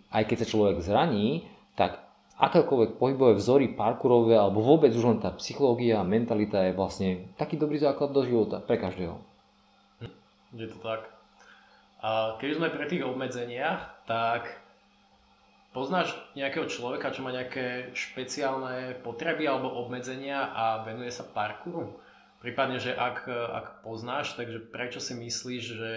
aj 0.10 0.26
keď 0.26 0.38
sa 0.42 0.50
človek 0.50 0.82
zraní, 0.82 1.46
tak 1.78 2.02
akékoľvek 2.42 2.98
pohybové 2.98 3.38
vzory, 3.38 3.70
parkourové 3.78 4.34
alebo 4.34 4.66
vôbec 4.66 4.90
už 4.90 5.06
len 5.06 5.20
tá 5.22 5.30
psychológia 5.38 6.02
a 6.02 6.08
mentalita 6.08 6.66
je 6.66 6.74
vlastne 6.74 7.30
taký 7.38 7.54
dobrý 7.54 7.78
základ 7.78 8.10
do 8.10 8.26
života 8.26 8.58
pre 8.58 8.82
každého. 8.82 9.22
je 10.58 10.68
to 10.68 10.80
tak. 10.82 11.06
A 12.02 12.42
keď 12.42 12.58
sme 12.58 12.74
pri 12.74 12.90
tých 12.90 13.06
obmedzeniach, 13.06 14.10
tak 14.10 14.58
poznáš 15.70 16.18
nejakého 16.34 16.66
človeka, 16.66 17.14
čo 17.14 17.22
má 17.22 17.30
nejaké 17.30 17.94
špeciálne 17.94 18.98
potreby 19.06 19.46
alebo 19.46 19.70
obmedzenia 19.86 20.50
a 20.50 20.82
venuje 20.82 21.14
sa 21.14 21.22
parkouru? 21.22 21.94
Prípadne, 22.42 22.82
že 22.82 22.98
ak, 22.98 23.30
ak 23.30 23.66
poznáš, 23.86 24.34
takže 24.34 24.66
prečo 24.66 24.98
si 24.98 25.14
myslíš, 25.14 25.64
že, 25.78 25.94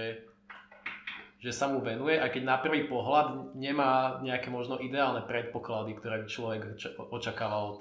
že 1.44 1.52
sa 1.52 1.68
mu 1.68 1.84
venuje, 1.84 2.16
aj 2.16 2.32
keď 2.32 2.42
na 2.48 2.56
prvý 2.56 2.88
pohľad 2.88 3.52
nemá 3.52 4.24
nejaké 4.24 4.48
možno 4.48 4.80
ideálne 4.80 5.20
predpoklady, 5.28 5.92
ktoré 6.00 6.24
by 6.24 6.28
človek 6.32 6.60
očakával 7.12 7.76
od, 7.76 7.80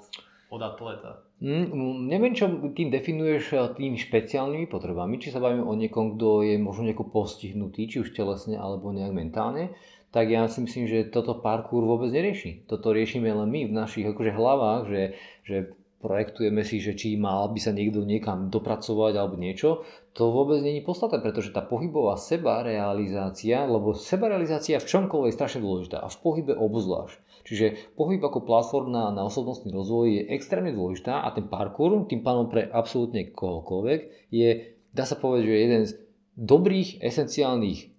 od 0.52 0.60
atleta? 0.60 1.24
Mm, 1.40 2.04
neviem, 2.12 2.36
čo 2.36 2.52
tým 2.76 2.92
definuješ 2.92 3.56
eh, 3.56 3.64
tými 3.72 3.96
špeciálnymi 3.96 4.68
potrebami, 4.68 5.16
či 5.16 5.32
sa 5.32 5.40
bavíme 5.40 5.64
o 5.64 5.72
niekom, 5.72 6.20
kto 6.20 6.44
je 6.44 6.60
možno 6.60 6.84
nejako 6.84 7.08
postihnutý, 7.08 7.88
či 7.88 8.04
už 8.04 8.12
telesne 8.12 8.60
alebo 8.60 8.92
nejak 8.92 9.16
mentálne, 9.16 9.72
tak 10.12 10.28
ja 10.28 10.44
si 10.46 10.60
myslím, 10.60 10.84
že 10.84 11.08
toto 11.08 11.40
parkour 11.40 11.88
vôbec 11.88 12.12
nerieši. 12.12 12.68
Toto 12.68 12.92
riešime 12.92 13.32
len 13.32 13.48
my 13.48 13.66
v 13.66 13.76
našich 13.80 14.06
akože 14.06 14.30
hlavách, 14.30 14.82
že, 14.86 15.02
že 15.42 15.56
projektujeme 16.04 16.60
si, 16.62 16.84
že 16.84 16.92
či 16.92 17.16
mal 17.16 17.48
by 17.48 17.58
sa 17.64 17.72
niekto 17.72 18.04
niekam 18.04 18.52
dopracovať 18.52 19.16
alebo 19.16 19.40
niečo, 19.40 19.88
to 20.14 20.30
vôbec 20.30 20.62
není 20.62 20.78
podstatné, 20.78 21.18
pretože 21.18 21.50
tá 21.50 21.58
pohybová 21.58 22.14
sebarealizácia, 22.14 23.66
lebo 23.66 23.98
sebarealizácia 23.98 24.78
v 24.78 24.86
čomkoľvek 24.86 25.26
je 25.26 25.38
strašne 25.42 25.60
dôležitá 25.66 25.98
a 25.98 26.06
v 26.06 26.18
pohybe 26.22 26.54
obzvlášť. 26.54 27.18
Čiže 27.42 27.66
pohyb 27.98 28.22
ako 28.22 28.46
platforma 28.46 29.10
na, 29.10 29.26
osobnostný 29.26 29.74
rozvoj 29.74 30.06
je 30.06 30.22
extrémne 30.30 30.70
dôležitá 30.70 31.26
a 31.26 31.34
ten 31.34 31.50
parkour, 31.50 32.06
tým 32.06 32.22
pánom 32.22 32.46
pre 32.46 32.62
absolútne 32.62 33.26
kohokoľvek, 33.34 34.30
je, 34.30 34.78
dá 34.94 35.02
sa 35.02 35.18
povedať, 35.18 35.50
že 35.50 35.62
jeden 35.66 35.82
z 35.82 35.92
dobrých, 36.38 37.02
esenciálnych 37.02 37.90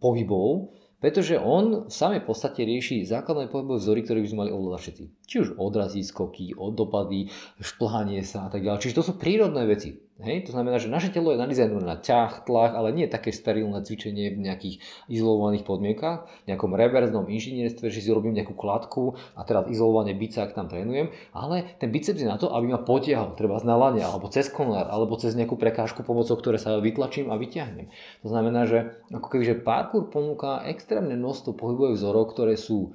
pohybov, 0.00 0.72
pretože 0.96 1.36
on 1.36 1.84
v 1.84 1.92
samej 1.92 2.24
podstate 2.24 2.64
rieši 2.64 3.04
základné 3.04 3.52
pohybové 3.52 3.84
vzory, 3.84 4.00
ktoré 4.00 4.24
by 4.24 4.28
sme 4.32 4.40
mali 4.48 4.52
ovládať 4.56 4.80
všetci. 4.80 5.04
Či 5.28 5.36
už 5.44 5.48
odrazy, 5.60 6.00
skoky, 6.00 6.56
dopady, 6.56 7.28
šplhanie 7.60 8.24
sa 8.24 8.48
a 8.48 8.52
tak 8.52 8.64
ďalej. 8.64 8.80
Čiže 8.80 8.96
to 8.96 9.04
sú 9.04 9.20
prírodné 9.20 9.68
veci. 9.68 10.03
Hej? 10.22 10.46
To 10.46 10.54
znamená, 10.54 10.78
že 10.78 10.86
naše 10.86 11.10
telo 11.10 11.34
je 11.34 11.42
nadizajnované 11.42 11.86
na 11.90 11.98
ťah, 11.98 12.46
tlak, 12.46 12.78
ale 12.78 12.94
nie 12.94 13.10
také 13.10 13.34
sterilné 13.34 13.82
cvičenie 13.82 14.30
v 14.30 14.46
nejakých 14.46 14.78
izolovaných 15.10 15.66
podmienkach, 15.66 16.30
v 16.46 16.54
nejakom 16.54 16.70
reverznom 16.70 17.26
inžinierstve, 17.26 17.90
že 17.90 17.98
si 17.98 18.14
robím 18.14 18.38
nejakú 18.38 18.54
kladku 18.54 19.18
a 19.34 19.42
teraz 19.42 19.66
izolované 19.66 20.14
bicák 20.14 20.54
tam 20.54 20.70
trénujem, 20.70 21.10
ale 21.34 21.74
ten 21.82 21.90
biceps 21.90 22.22
je 22.22 22.30
na 22.30 22.38
to, 22.38 22.46
aby 22.54 22.70
ma 22.70 22.78
potiahol, 22.78 23.34
treba 23.34 23.58
z 23.58 23.66
nalania, 23.66 24.06
alebo 24.06 24.30
cez 24.30 24.46
konár, 24.46 24.86
alebo 24.86 25.18
cez 25.18 25.34
nejakú 25.34 25.58
prekážku 25.58 26.06
pomocou, 26.06 26.38
ktoré 26.38 26.62
sa 26.62 26.78
vytlačím 26.78 27.34
a 27.34 27.40
vyťahnem. 27.40 27.90
To 28.22 28.28
znamená, 28.30 28.70
že 28.70 28.94
ako 29.10 29.26
keby, 29.34 29.42
že 29.42 29.56
parkour 29.66 30.14
ponúka 30.14 30.62
extrémne 30.62 31.18
množstvo 31.18 31.58
pohybových 31.58 31.98
vzorov, 31.98 32.30
ktoré 32.30 32.54
sú 32.54 32.94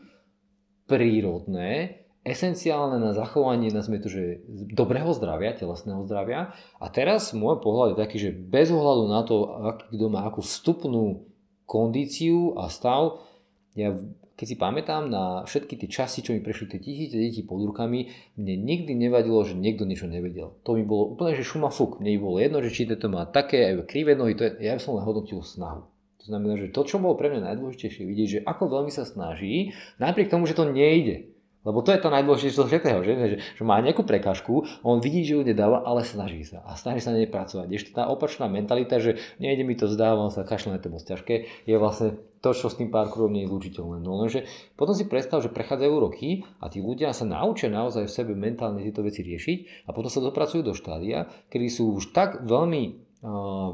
prírodné, 0.88 1.99
esenciálne 2.30 3.02
na 3.02 3.18
zachovanie, 3.18 3.74
nazme 3.74 3.98
to, 3.98 4.08
že 4.08 4.46
dobrého 4.72 5.10
zdravia, 5.18 5.58
telesného 5.58 6.06
zdravia. 6.06 6.54
A 6.78 6.86
teraz 6.94 7.34
môj 7.34 7.58
pohľad 7.60 7.98
je 7.98 8.02
taký, 8.06 8.18
že 8.22 8.32
bez 8.32 8.70
ohľadu 8.70 9.04
na 9.10 9.22
to, 9.26 9.36
aký 9.74 9.98
kto 9.98 10.06
má 10.08 10.22
akú 10.30 10.46
vstupnú 10.46 11.26
kondíciu 11.66 12.54
a 12.62 12.70
stav, 12.70 13.26
ja 13.74 13.98
keď 14.40 14.48
si 14.48 14.56
pamätám 14.56 15.12
na 15.12 15.44
všetky 15.44 15.76
tie 15.76 15.92
časy, 15.92 16.24
čo 16.24 16.32
mi 16.32 16.40
prešli 16.40 16.72
tie 16.72 16.80
tisíce 16.80 17.20
detí 17.20 17.44
pod 17.44 17.60
rukami, 17.60 18.08
mne 18.40 18.56
nikdy 18.64 18.96
nevadilo, 18.96 19.44
že 19.44 19.52
niekto 19.52 19.84
niečo 19.84 20.08
nevedel. 20.08 20.56
To 20.64 20.80
mi 20.80 20.88
bolo 20.88 21.12
úplne, 21.12 21.36
že 21.36 21.44
šuma 21.44 21.68
fuk. 21.68 22.00
Mne 22.00 22.24
bolo 22.24 22.40
jedno, 22.40 22.64
že 22.64 22.72
či 22.72 22.88
to 22.88 23.12
má 23.12 23.28
také 23.28 23.76
krivé 23.84 24.16
nohy, 24.16 24.40
to 24.40 24.48
je, 24.48 24.64
ja 24.64 24.80
som 24.80 24.96
len 24.96 25.04
hodnotil 25.04 25.44
snahu. 25.44 25.84
To 25.84 26.24
znamená, 26.24 26.56
že 26.56 26.72
to, 26.72 26.88
čo 26.88 27.04
bolo 27.04 27.20
pre 27.20 27.28
mňa 27.28 27.52
najdôležitejšie 27.52 28.04
vidieť, 28.08 28.28
že 28.32 28.40
ako 28.48 28.64
veľmi 28.72 28.92
sa 28.96 29.04
snaží, 29.04 29.76
napriek 30.00 30.32
tomu, 30.32 30.48
že 30.48 30.56
to 30.56 30.72
nejde. 30.72 31.29
Lebo 31.68 31.84
to 31.84 31.92
je 31.92 32.00
to 32.00 32.08
najdôležitejšie 32.08 32.56
všetkého, 32.56 33.00
že, 33.04 33.14
že, 33.20 33.38
že 33.44 33.64
má 33.68 33.76
nejakú 33.84 34.08
prekážku, 34.08 34.64
on 34.80 35.04
vidí, 35.04 35.28
že 35.28 35.36
ju 35.36 35.44
nedáva, 35.44 35.84
ale 35.84 36.08
snaží 36.08 36.48
sa 36.48 36.64
a 36.64 36.80
snaží 36.80 37.04
sa 37.04 37.12
nej 37.12 37.28
pracovať. 37.28 37.68
Ešte 37.68 37.92
tá 37.92 38.08
opačná 38.08 38.48
mentalita, 38.48 39.04
že 39.04 39.20
nejde 39.44 39.68
mi 39.68 39.76
to 39.76 39.92
zdávam 39.92 40.32
sa, 40.32 40.48
kašľané 40.48 40.80
to 40.80 40.88
moc 40.88 41.04
ťažké, 41.04 41.68
je 41.68 41.76
vlastne 41.76 42.16
to, 42.40 42.56
čo 42.56 42.72
s 42.72 42.80
tým 42.80 42.88
parkourom 42.88 43.36
nie 43.36 43.44
je 43.44 43.52
zlučiteľné. 43.52 44.00
No 44.00 44.24
lenže 44.24 44.48
potom 44.80 44.96
si 44.96 45.04
predstav, 45.04 45.44
že 45.44 45.52
prechádzajú 45.52 45.94
roky 46.00 46.48
a 46.64 46.72
tí 46.72 46.80
ľudia 46.80 47.12
sa 47.12 47.28
naučia 47.28 47.68
naozaj 47.68 48.08
v 48.08 48.16
sebe 48.16 48.34
mentálne 48.40 48.80
tieto 48.80 49.04
veci 49.04 49.20
riešiť 49.28 49.88
a 49.88 49.90
potom 49.92 50.08
sa 50.08 50.24
dopracujú 50.24 50.64
do 50.64 50.72
štádia, 50.72 51.28
kedy 51.52 51.68
sú 51.68 52.00
už 52.00 52.16
tak 52.16 52.40
veľmi 52.48 53.09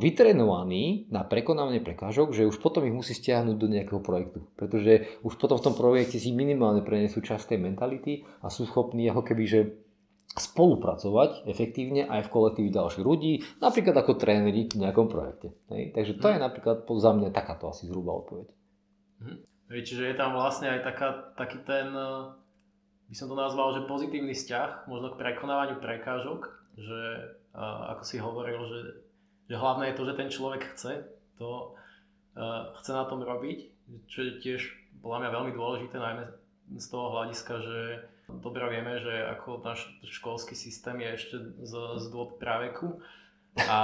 vytrenovaní 0.01 1.05
na 1.13 1.21
prekonávanie 1.21 1.77
prekážok, 1.77 2.33
že 2.33 2.49
už 2.49 2.57
potom 2.57 2.81
ich 2.89 2.95
musí 2.97 3.13
stiahnuť 3.13 3.57
do 3.61 3.69
nejakého 3.69 4.01
projektu. 4.01 4.49
Pretože 4.57 5.21
už 5.21 5.37
potom 5.37 5.61
v 5.61 5.65
tom 5.69 5.75
projekte 5.77 6.17
si 6.17 6.33
minimálne 6.33 6.81
prenesú 6.81 7.21
časť 7.21 7.53
tej 7.53 7.59
mentality 7.61 8.25
a 8.41 8.49
sú 8.49 8.65
schopní 8.65 9.05
ako 9.05 9.21
keby, 9.21 9.43
že 9.45 9.59
spolupracovať 10.35 11.45
efektívne 11.45 12.09
aj 12.09 12.25
v 12.27 12.33
kolektívi 12.33 12.69
ďalších 12.73 13.05
ľudí, 13.05 13.61
napríklad 13.61 13.95
ako 13.95 14.17
tréneri 14.17 14.65
v 14.67 14.81
nejakom 14.81 15.07
projekte. 15.07 15.53
Hej? 15.69 15.93
Takže 15.93 16.13
to 16.17 16.27
je 16.33 16.37
mhm. 16.41 16.43
napríklad 16.49 16.77
za 16.89 17.11
mňa 17.13 17.29
takáto 17.29 17.69
asi 17.69 17.85
zhruba 17.85 18.17
odpoveď. 18.17 18.47
Mhm. 19.21 19.37
Čiže 19.65 20.03
je 20.09 20.15
tam 20.17 20.33
vlastne 20.33 20.73
aj 20.73 20.81
taká, 20.85 21.33
taký 21.37 21.61
ten, 21.65 21.89
by 23.09 23.15
som 23.17 23.29
to 23.29 23.37
nazval, 23.37 23.73
že 23.77 23.89
pozitívny 23.89 24.33
vzťah 24.33 24.89
možno 24.89 25.13
k 25.13 25.19
prekonávaniu 25.21 25.81
prekážok, 25.81 26.49
že 26.77 27.01
ako 27.93 28.03
si 28.05 28.17
hovoril, 28.21 28.61
že 28.69 29.04
že 29.45 29.55
hlavné 29.55 29.91
je 29.91 29.97
to, 29.97 30.03
že 30.05 30.17
ten 30.17 30.29
človek 30.29 30.61
chce 30.73 30.93
to, 31.37 31.75
uh, 32.37 32.73
chce 32.81 32.91
na 32.93 33.05
tom 33.05 33.21
robiť, 33.21 33.59
čo 34.09 34.19
je 34.25 34.31
tiež 34.41 34.61
podľa 35.05 35.25
mňa 35.25 35.35
veľmi 35.37 35.51
dôležité, 35.53 35.95
najmä 36.01 36.25
z 36.81 36.87
toho 36.89 37.13
hľadiska, 37.13 37.53
že 37.61 37.79
dobre 38.41 38.65
vieme, 38.73 38.97
že 38.97 39.13
ako 39.37 39.61
náš 39.61 39.85
školský 40.01 40.57
systém 40.57 40.97
je 40.97 41.09
ešte 41.13 41.35
z, 41.61 41.73
z 42.01 42.05
dôb 42.09 42.41
praveku 42.41 43.05
a, 43.69 43.81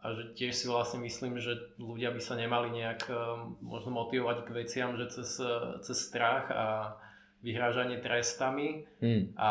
a 0.00 0.06
že 0.16 0.32
tiež 0.32 0.56
si 0.56 0.66
vlastne 0.72 1.04
myslím, 1.04 1.36
že 1.36 1.76
ľudia 1.76 2.16
by 2.16 2.20
sa 2.24 2.40
nemali 2.40 2.72
nejak 2.72 3.12
um, 3.12 3.60
možno 3.60 3.92
motivovať 3.92 4.48
k 4.48 4.54
veciam, 4.56 4.96
že 4.96 5.12
cez, 5.12 5.36
cez 5.84 5.98
strach 6.00 6.48
a 6.48 6.96
vyhrážanie 7.42 7.98
trestami, 7.98 8.86
hmm. 9.02 9.34
a, 9.34 9.50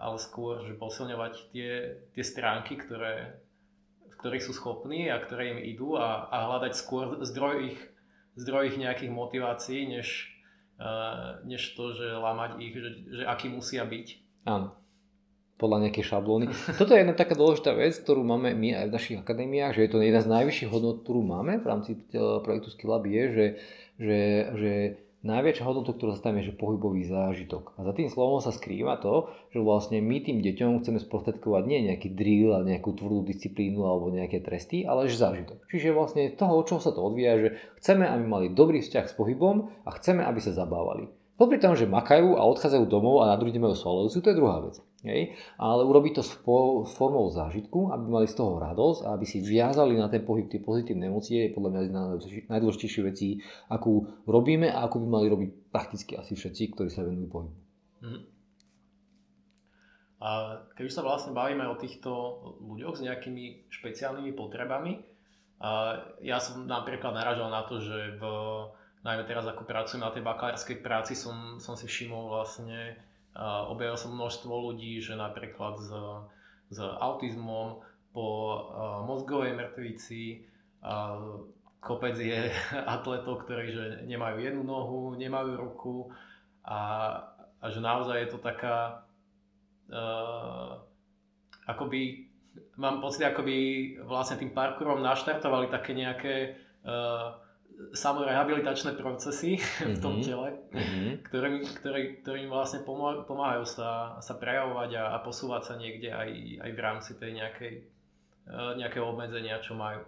ale 0.00 0.16
skôr, 0.16 0.64
že 0.64 0.72
posilňovať 0.74 1.34
tie, 1.52 1.72
tie 2.16 2.24
stránky, 2.24 2.80
ktoré, 2.80 3.36
ktorých 4.20 4.44
sú 4.44 4.52
schopní 4.52 5.08
a 5.08 5.16
ktoré 5.16 5.56
im 5.56 5.60
idú 5.64 5.96
a, 5.96 6.28
a 6.28 6.52
hľadať 6.52 6.72
skôr 6.76 7.18
zdroj 7.24 7.72
ich, 7.72 7.80
zdroj 8.36 8.70
ich 8.70 8.76
nejakých 8.76 9.08
motivácií, 9.08 9.88
než, 9.88 10.28
uh, 10.76 11.40
než 11.48 11.72
to, 11.72 11.96
že 11.96 12.04
lamať 12.12 12.50
ich, 12.60 12.74
že, 12.76 12.90
že 13.08 13.22
akí 13.24 13.48
musia 13.48 13.88
byť. 13.88 14.06
Áno 14.44 14.80
podľa 15.60 15.84
nejakej 15.84 16.04
šablóny. 16.08 16.48
Toto 16.80 16.96
je 16.96 17.04
jedna 17.04 17.12
taká 17.12 17.36
dôležitá 17.36 17.76
vec, 17.76 17.92
ktorú 18.00 18.24
máme 18.24 18.56
my 18.56 18.80
aj 18.80 18.86
v 18.88 18.94
našich 18.96 19.18
akadémiách, 19.20 19.76
že 19.76 19.84
je 19.84 19.90
to 19.92 20.00
jedna 20.00 20.24
z 20.24 20.32
najvyšších 20.32 20.72
hodnot, 20.72 21.04
ktorú 21.04 21.20
máme 21.20 21.60
v 21.60 21.66
rámci 21.68 21.90
e, 21.92 22.40
projektu 22.40 22.72
Skillab 22.72 23.04
je, 23.04 23.24
že, 23.28 23.46
že, 24.00 24.20
že 24.56 24.72
najväčšia 25.20 25.64
hodnota, 25.68 25.92
ktorú 25.92 26.16
zastavíme, 26.16 26.40
je 26.40 26.52
že 26.52 26.56
pohybový 26.56 27.04
zážitok. 27.04 27.76
A 27.76 27.84
za 27.84 27.92
tým 27.92 28.08
slovom 28.08 28.40
sa 28.40 28.52
skrýva 28.52 28.96
to, 29.00 29.28
že 29.52 29.60
vlastne 29.60 30.00
my 30.00 30.16
tým 30.24 30.40
deťom 30.40 30.80
chceme 30.80 30.98
sprostredkovať 31.00 31.62
nie 31.68 31.92
nejaký 31.92 32.08
drill 32.16 32.56
a 32.56 32.64
nejakú 32.64 32.96
tvrdú 32.96 33.24
disciplínu 33.28 33.84
alebo 33.84 34.08
nejaké 34.12 34.40
tresty, 34.40 34.88
ale 34.88 35.12
že 35.12 35.20
zážitok. 35.20 35.60
Čiže 35.68 35.92
vlastne 35.92 36.32
toho, 36.32 36.64
čo 36.64 36.80
sa 36.80 36.92
to 36.92 37.04
odvíja, 37.04 37.36
že 37.36 37.48
chceme, 37.84 38.08
aby 38.08 38.24
mali 38.24 38.46
dobrý 38.52 38.80
vzťah 38.80 39.06
s 39.12 39.16
pohybom 39.16 39.68
a 39.84 39.90
chceme, 40.00 40.24
aby 40.24 40.40
sa 40.40 40.56
zabávali. 40.56 41.12
Popri 41.40 41.56
tom, 41.56 41.72
že 41.72 41.88
makajú 41.88 42.36
a 42.36 42.44
odchádzajú 42.52 42.84
domov 42.84 43.24
a 43.24 43.32
na 43.32 43.36
druhý 43.40 43.56
deň 43.56 43.64
majú 43.64 43.76
svalujúcu, 43.76 44.20
to 44.20 44.28
je 44.28 44.36
druhá 44.36 44.60
vec. 44.60 44.76
Hej? 45.00 45.36
Ale 45.56 45.82
urobiť 45.88 46.20
to 46.20 46.22
formou 46.84 47.32
zážitku, 47.32 47.88
aby 47.88 48.04
mali 48.04 48.26
z 48.28 48.36
toho 48.36 48.60
radosť 48.60 49.08
a 49.08 49.16
aby 49.16 49.24
si 49.24 49.40
viazali 49.40 49.96
na 49.96 50.12
ten 50.12 50.24
pohyb 50.24 50.48
tie 50.48 50.60
pozitívne 50.60 51.08
emócie, 51.08 51.48
je 51.48 51.54
podľa 51.56 51.70
mňa 51.72 51.80
jedna 51.88 52.02
z 52.20 52.24
najdôležitejších 52.52 53.06
vecí, 53.08 53.40
akú 53.72 54.08
robíme 54.28 54.68
a 54.68 54.84
akú 54.84 55.00
by 55.00 55.08
mali 55.08 55.26
robiť 55.32 55.50
prakticky 55.72 56.20
asi 56.20 56.36
všetci, 56.36 56.62
ktorí 56.76 56.88
sa 56.92 57.08
venujú 57.08 57.28
pohybu. 57.32 57.56
Mm. 58.04 58.22
A 60.20 60.28
keď 60.76 60.84
už 60.84 60.92
sa 60.92 61.00
vlastne 61.00 61.32
bavíme 61.32 61.64
o 61.64 61.80
týchto 61.80 62.12
ľuďoch 62.60 63.00
s 63.00 63.04
nejakými 63.08 63.72
špeciálnymi 63.72 64.36
potrebami, 64.36 65.00
ja 66.20 66.36
som 66.40 66.68
napríklad 66.68 67.16
naražal 67.16 67.48
na 67.48 67.64
to, 67.64 67.80
že 67.80 68.20
v 68.20 68.24
najmä 69.00 69.24
teraz 69.24 69.48
ako 69.48 69.64
pracujem 69.64 70.04
na 70.04 70.12
tej 70.12 70.24
bakalárskej 70.24 70.84
práci 70.84 71.16
som, 71.16 71.56
som 71.56 71.72
si 71.72 71.88
všimol 71.88 72.32
vlastne, 72.32 73.00
objavil 73.38 73.96
som 73.96 74.16
množstvo 74.16 74.50
ľudí, 74.70 74.98
že 74.98 75.14
napríklad 75.14 75.78
s, 75.78 75.90
s 76.74 76.78
autizmom 76.82 77.82
po 78.10 78.26
mozgovej 79.06 79.54
mŕtvici, 79.54 80.42
kopec 81.80 82.14
je 82.20 82.52
atletov, 82.94 83.46
ktorí 83.46 83.66
že 83.72 83.84
nemajú 84.04 84.36
jednu 84.44 84.62
nohu, 84.62 85.16
nemajú 85.16 85.56
ruku 85.56 85.96
a, 86.64 86.80
a 87.58 87.64
že 87.72 87.80
naozaj 87.80 88.16
je 88.20 88.28
to 88.36 88.38
taká 88.38 89.06
uh, 89.88 90.76
akoby 91.66 92.28
mám 92.76 93.00
pocit, 93.00 93.24
ako 93.24 93.46
by 93.46 93.56
vlastne 94.04 94.36
tým 94.42 94.52
parkourom 94.52 95.00
naštartovali 95.00 95.72
také 95.72 95.96
nejaké 95.96 96.34
uh, 96.84 97.38
samorehabilitačné 97.92 98.94
procesy 99.00 99.56
mm-hmm. 99.56 99.94
v 99.96 99.98
tom 99.98 100.14
mhm. 100.20 100.22
tele, 100.24 100.48
mm-hmm. 100.72 101.10
ktorým, 101.26 101.56
ktorý, 101.64 102.02
ktorým 102.22 102.48
vlastne 102.52 102.84
pomáhajú 102.86 103.64
sa, 103.66 104.20
sa 104.20 104.34
prejavovať 104.36 104.90
a, 105.00 105.04
a 105.14 105.16
posúvať 105.24 105.62
sa 105.72 105.74
niekde 105.80 106.12
aj, 106.12 106.30
aj 106.62 106.70
v 106.70 106.80
rámci 106.80 107.10
tej 107.16 107.30
nejakej, 107.40 107.74
uh, 108.50 108.76
nejakého 108.76 109.04
obmedzenia, 109.08 109.58
čo 109.64 109.74
majú. 109.74 110.04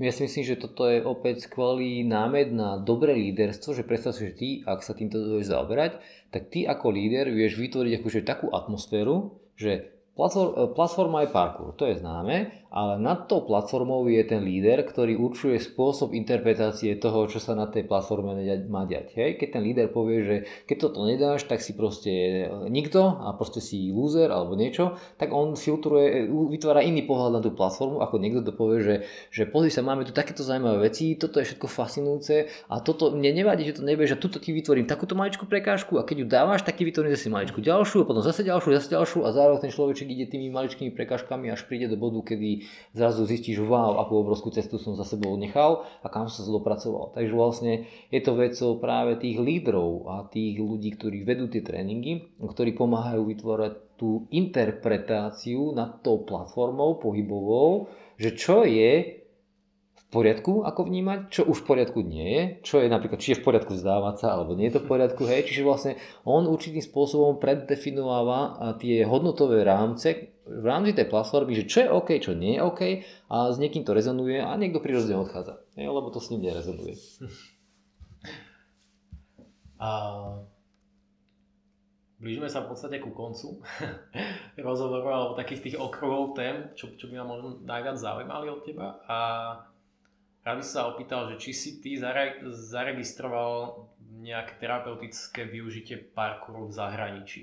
Ja 0.00 0.10
si 0.10 0.24
myslím, 0.24 0.42
že 0.42 0.58
toto 0.58 0.88
je 0.88 1.04
opäť 1.04 1.46
skvelý 1.46 2.02
námed 2.02 2.50
na 2.50 2.80
dobré 2.80 3.12
líderstvo, 3.12 3.76
že 3.76 3.86
predstav 3.86 4.16
si, 4.16 4.32
že 4.32 4.34
ty, 4.34 4.48
ak 4.64 4.80
sa 4.82 4.96
týmto 4.96 5.20
budeš 5.20 5.52
zaoberať, 5.52 6.00
tak 6.32 6.48
ty 6.48 6.64
ako 6.64 6.90
líder 6.90 7.28
vieš 7.30 7.60
vytvoriť 7.60 8.00
akože 8.00 8.26
takú 8.26 8.50
atmosféru, 8.50 9.36
že 9.54 9.92
platforma 10.12 11.24
je 11.24 11.32
parkour, 11.32 11.72
to 11.72 11.88
je 11.88 11.96
známe, 11.96 12.52
ale 12.72 12.96
nad 13.00 13.28
tou 13.28 13.44
platformou 13.44 14.04
je 14.08 14.20
ten 14.24 14.44
líder, 14.44 14.84
ktorý 14.84 15.16
určuje 15.16 15.60
spôsob 15.60 16.16
interpretácie 16.16 16.96
toho, 17.00 17.28
čo 17.28 17.40
sa 17.40 17.52
na 17.52 17.68
tej 17.68 17.84
platforme 17.88 18.36
má 18.68 18.84
diať. 18.84 19.12
Hej? 19.16 19.40
Keď 19.40 19.48
ten 19.56 19.62
líder 19.64 19.86
povie, 19.92 20.18
že 20.24 20.36
keď 20.68 20.76
toto 20.80 21.04
nedáš, 21.04 21.44
tak 21.48 21.64
si 21.64 21.72
proste 21.76 22.12
nikto 22.68 23.00
a 23.24 23.32
proste 23.36 23.60
si 23.64 23.92
loser 23.92 24.28
alebo 24.28 24.52
niečo, 24.52 25.00
tak 25.16 25.32
on 25.36 25.56
filtruje, 25.56 26.28
vytvára 26.28 26.84
iný 26.84 27.04
pohľad 27.08 27.32
na 27.36 27.40
tú 27.44 27.52
platformu, 27.52 28.00
ako 28.00 28.14
niekto 28.20 28.40
to 28.44 28.52
povie, 28.56 28.80
že, 28.84 28.96
že 29.32 29.44
pozri 29.48 29.68
sa, 29.68 29.80
máme 29.80 30.04
tu 30.04 30.12
takéto 30.12 30.40
zaujímavé 30.40 30.92
veci, 30.92 31.16
toto 31.16 31.40
je 31.40 31.48
všetko 31.52 31.68
fascinujúce 31.68 32.52
a 32.68 32.80
toto 32.84 33.12
mne 33.12 33.32
nevadí, 33.36 33.68
že 33.68 33.80
to 33.80 33.82
nevieš, 33.84 34.16
že 34.16 34.20
tuto 34.20 34.40
ti 34.40 34.52
vytvorím 34.52 34.84
takúto 34.88 35.12
maličkú 35.12 35.44
prekážku 35.44 36.00
a 36.00 36.04
keď 36.04 36.16
ju 36.20 36.26
dávaš, 36.28 36.64
tak 36.64 36.80
ti 36.80 36.88
vytvorím 36.88 37.12
zase 37.12 37.32
maličku 37.32 37.60
ďalšiu, 37.60 38.04
a 38.04 38.08
potom 38.08 38.24
zase 38.24 38.44
ďalšiu, 38.44 38.68
zase 38.80 38.88
ďalšiu 38.92 39.18
a 39.24 39.32
zároveň 39.32 39.68
ten 39.68 39.72
človeček 40.02 40.18
ide 40.18 40.26
tými 40.26 40.50
maličkými 40.50 40.90
prekážkami 40.98 41.54
až 41.54 41.62
príde 41.70 41.86
do 41.86 41.94
bodu, 41.94 42.34
kedy 42.34 42.66
zrazu 42.90 43.22
zistíš, 43.22 43.62
wow, 43.62 44.02
akú 44.02 44.18
obrovskú 44.18 44.50
cestu 44.50 44.82
som 44.82 44.98
za 44.98 45.06
sebou 45.06 45.38
nechal 45.38 45.86
a 46.02 46.10
kam 46.10 46.26
som 46.26 46.42
sa 46.42 46.50
dopracoval. 46.50 47.14
Takže 47.14 47.32
vlastne 47.32 47.72
je 48.10 48.20
to 48.20 48.34
vecou 48.34 48.82
práve 48.82 49.22
tých 49.22 49.38
lídrov 49.38 50.10
a 50.10 50.26
tých 50.26 50.58
ľudí, 50.58 50.98
ktorí 50.98 51.22
vedú 51.22 51.46
tie 51.46 51.62
tréningy, 51.62 52.34
ktorí 52.42 52.74
pomáhajú 52.74 53.22
vytvárať 53.30 53.72
tú 53.94 54.26
interpretáciu 54.34 55.70
nad 55.70 56.02
tou 56.02 56.26
platformou 56.26 56.98
pohybovou, 56.98 57.86
že 58.18 58.34
čo 58.34 58.66
je 58.66 59.21
poriadku, 60.12 60.60
ako 60.68 60.80
vnímať, 60.92 61.18
čo 61.32 61.42
už 61.48 61.64
v 61.64 61.68
poriadku 61.72 62.04
nie 62.04 62.28
je, 62.28 62.42
čo 62.60 62.76
je 62.84 62.92
napríklad, 62.92 63.16
či 63.16 63.32
je 63.32 63.40
v 63.40 63.46
poriadku 63.48 63.72
vzdávať 63.72 64.14
sa, 64.20 64.36
alebo 64.36 64.52
nie 64.52 64.68
je 64.68 64.76
to 64.76 64.84
v 64.84 64.90
poriadku, 64.92 65.24
hej, 65.24 65.48
čiže 65.48 65.64
vlastne 65.64 65.92
on 66.28 66.44
určitým 66.44 66.84
spôsobom 66.84 67.40
predefinúva 67.40 68.76
tie 68.76 69.08
hodnotové 69.08 69.64
rámce 69.64 70.36
v 70.44 70.64
rámci 70.68 70.92
tej 70.92 71.08
platformy, 71.08 71.56
že 71.56 71.64
čo 71.64 71.78
je 71.80 71.88
OK, 71.88 72.08
čo 72.20 72.36
nie 72.36 72.60
je 72.60 72.60
OK 72.60 72.82
a 73.32 73.36
s 73.48 73.56
niekým 73.56 73.88
to 73.88 73.96
rezonuje 73.96 74.36
a 74.36 74.52
niekto 74.60 74.84
prirodzene 74.84 75.16
odchádza, 75.16 75.64
hej, 75.80 75.88
lebo 75.88 76.12
to 76.12 76.20
s 76.20 76.28
ním 76.28 76.44
nerezonuje. 76.44 76.92
A 79.82 79.90
blížime 82.22 82.46
sa 82.52 82.62
v 82.62 82.70
podstate 82.70 83.00
ku 83.00 83.10
koncu 83.16 83.64
rozhovoru 84.68 85.08
alebo 85.08 85.32
takých 85.40 85.72
tých 85.72 85.76
okruhov 85.80 86.38
tém, 86.38 86.70
čo, 86.78 86.92
čo 87.00 87.08
by 87.10 87.24
ma 87.24 87.26
možno 87.32 87.64
najviac 87.66 87.96
zaujímali 87.98 88.46
od 88.46 88.60
teba. 88.62 89.02
A 89.10 89.18
Rád 90.42 90.58
by 90.58 90.64
sa 90.66 90.90
opýtal, 90.90 91.30
že 91.30 91.38
či 91.38 91.50
si 91.54 91.70
ty 91.78 91.94
zare- 91.94 92.42
zaregistroval 92.50 93.86
nejaké 94.22 94.58
terapeutické 94.58 95.46
využitie 95.46 96.02
parkouru 96.14 96.66
v 96.66 96.74
zahraničí? 96.74 97.42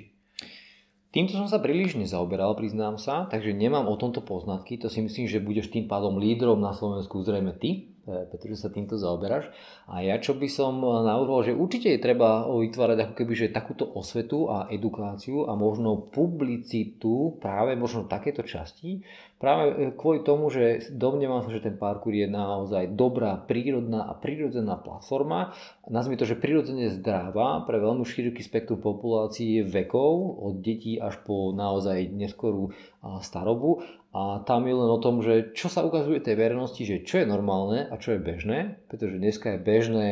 Týmto 1.10 1.34
som 1.34 1.50
sa 1.50 1.58
príliš 1.58 1.98
nezaoberal, 1.98 2.54
priznám 2.54 3.02
sa, 3.02 3.26
takže 3.26 3.50
nemám 3.50 3.90
o 3.90 3.98
tomto 3.98 4.22
poznatky. 4.22 4.78
To 4.78 4.94
si 4.94 5.02
myslím, 5.02 5.26
že 5.26 5.42
budeš 5.42 5.74
tým 5.74 5.90
pádom 5.90 6.22
lídrom 6.22 6.62
na 6.62 6.70
Slovensku 6.70 7.26
zrejme 7.26 7.58
ty, 7.58 7.90
e, 8.06 8.30
pretože 8.30 8.62
sa 8.62 8.70
týmto 8.70 8.94
zaoberáš. 8.94 9.50
A 9.90 10.06
ja 10.06 10.22
čo 10.22 10.38
by 10.38 10.46
som 10.46 10.78
navrhol, 10.78 11.42
že 11.42 11.58
určite 11.58 11.90
je 11.90 12.04
treba 12.04 12.46
vytvárať 12.46 13.10
ako 13.10 13.14
keby 13.18 13.34
že 13.34 13.50
takúto 13.50 13.90
osvetu 13.90 14.54
a 14.54 14.70
edukáciu 14.70 15.50
a 15.50 15.58
možno 15.58 15.98
publicitu 16.14 17.42
práve 17.42 17.74
možno 17.74 18.06
takéto 18.06 18.46
časti, 18.46 19.02
Práve 19.40 19.72
e, 19.72 19.76
kvôli 19.96 20.20
tomu, 20.28 20.52
že 20.52 20.92
domnievam 20.92 21.40
sa, 21.40 21.56
že 21.56 21.64
ten 21.64 21.80
parkour 21.80 22.12
je 22.12 22.28
naozaj 22.28 22.92
dobrá, 22.92 23.40
prírodná 23.40 24.12
a 24.12 24.14
prírodzená 24.14 24.76
platforma. 24.76 25.56
Nazvime 25.88 26.20
to, 26.20 26.28
že 26.28 26.36
prírodzene 26.36 26.92
zdravá 27.00 27.64
pre 27.64 27.80
veľmi 27.80 28.04
široký 28.04 28.44
spektrum 28.44 28.84
populácií 28.84 29.64
vekov, 29.64 30.44
od 30.44 30.60
detí 30.60 31.00
až 31.00 31.24
po 31.24 31.56
naozaj 31.56 32.12
neskorú 32.12 32.76
starobu. 33.24 33.88
A 34.12 34.44
tam 34.44 34.68
je 34.68 34.76
len 34.76 34.90
o 34.92 35.00
tom, 35.00 35.24
že 35.24 35.56
čo 35.56 35.72
sa 35.72 35.88
ukazuje 35.88 36.20
tej 36.20 36.36
verejnosti, 36.36 36.84
že 36.84 37.08
čo 37.08 37.24
je 37.24 37.30
normálne 37.30 37.88
a 37.88 37.96
čo 37.96 38.18
je 38.18 38.20
bežné, 38.20 38.84
pretože 38.92 39.22
dneska 39.22 39.56
je 39.56 39.64
bežné 39.64 40.08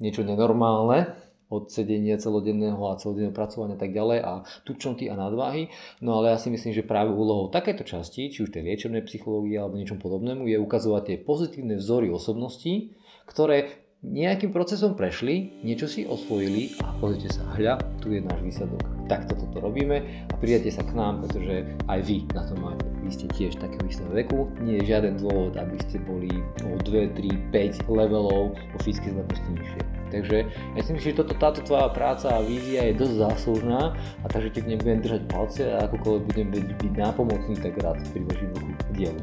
niečo 0.00 0.24
nenormálne, 0.24 1.12
od 1.50 1.68
sedenia 1.68 2.16
celodenného 2.16 2.78
a 2.88 2.96
celodenného 2.96 3.34
pracovania 3.34 3.74
a 3.74 3.82
tak 3.82 3.90
ďalej 3.90 4.18
a 4.22 4.32
tučnoty 4.62 5.10
a 5.10 5.18
nadváhy. 5.18 5.68
No 5.98 6.22
ale 6.22 6.32
ja 6.32 6.38
si 6.38 6.48
myslím, 6.48 6.70
že 6.70 6.86
práve 6.86 7.10
úlohou 7.10 7.50
takéto 7.50 7.82
časti, 7.82 8.30
či 8.30 8.46
už 8.46 8.54
tej 8.54 8.64
liečebnej 8.70 9.02
psychológie 9.04 9.58
alebo 9.58 9.76
niečom 9.76 9.98
podobnému, 9.98 10.46
je 10.46 10.62
ukazovať 10.62 11.02
tie 11.10 11.16
pozitívne 11.18 11.76
vzory 11.76 12.08
osobností, 12.08 12.94
ktoré 13.26 13.82
nejakým 14.00 14.48
procesom 14.48 14.96
prešli, 14.96 15.60
niečo 15.60 15.84
si 15.84 16.08
osvojili 16.08 16.72
a 16.80 16.96
pozrite 16.96 17.36
sa, 17.36 17.44
hľa, 17.52 17.76
tu 18.00 18.16
je 18.16 18.24
náš 18.24 18.40
výsledok. 18.40 18.80
Takto 19.12 19.36
toto 19.36 19.60
robíme 19.60 20.24
a 20.24 20.34
pridajte 20.40 20.72
sa 20.72 20.80
k 20.88 20.96
nám, 20.96 21.20
pretože 21.20 21.68
aj 21.84 22.00
vy 22.08 22.24
na 22.32 22.48
to 22.48 22.56
máte. 22.56 22.86
Vy 23.04 23.10
ste 23.12 23.26
tiež 23.28 23.60
takého 23.60 23.84
istého 23.84 24.08
veku, 24.08 24.48
nie 24.64 24.80
je 24.80 24.96
žiaden 24.96 25.20
dôvod, 25.20 25.52
aby 25.60 25.76
ste 25.84 26.00
boli 26.00 26.32
o 26.64 26.80
2, 26.80 27.12
3, 27.12 27.52
5 27.52 27.92
levelov 27.92 28.56
o 28.56 28.76
fyzické 28.80 29.12
zdatnosti 29.12 29.50
nižšie. 29.52 29.99
Takže 30.10 30.36
ja 30.50 30.80
si 30.82 30.90
myslím, 30.90 31.14
že 31.14 31.18
toto, 31.22 31.34
táto 31.38 31.62
tvoja 31.62 31.88
práca 31.94 32.34
a 32.34 32.42
vízia 32.42 32.90
je 32.90 32.98
dosť 32.98 33.14
záslužná 33.30 33.94
a 33.94 34.26
takže 34.26 34.50
ti 34.50 34.60
nebudem 34.66 35.00
držať 35.00 35.22
palce 35.30 35.62
a 35.70 35.86
akokoľvek 35.86 36.22
budem 36.26 36.48
byť, 36.50 36.64
byť 36.82 36.92
nápomocný, 36.98 37.54
tak 37.62 37.78
rád 37.78 38.02
priložím 38.10 38.50
ruku 38.58 38.72
k 38.74 38.90
dielu. 38.98 39.22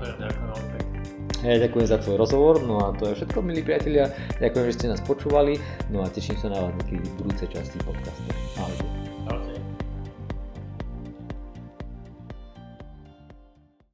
Ďakujem 0.00 0.90
Ja 1.40 1.56
ďakujem 1.56 1.86
za 1.88 1.98
tvoj 2.00 2.16
rozhovor, 2.20 2.60
no 2.64 2.84
a 2.84 2.92
to 2.96 3.08
je 3.08 3.16
všetko, 3.20 3.38
milí 3.40 3.64
priatelia. 3.64 4.12
Ďakujem, 4.40 4.64
že 4.68 4.76
ste 4.76 4.86
nás 4.92 5.00
počúvali, 5.00 5.56
no 5.88 6.04
a 6.04 6.12
teším 6.12 6.36
sa 6.36 6.52
na 6.52 6.68
vás 6.68 6.72
v 6.88 7.00
budúcej 7.16 7.48
časti 7.48 7.80
podcastu. 7.80 8.28
Ahojte. 8.60 8.99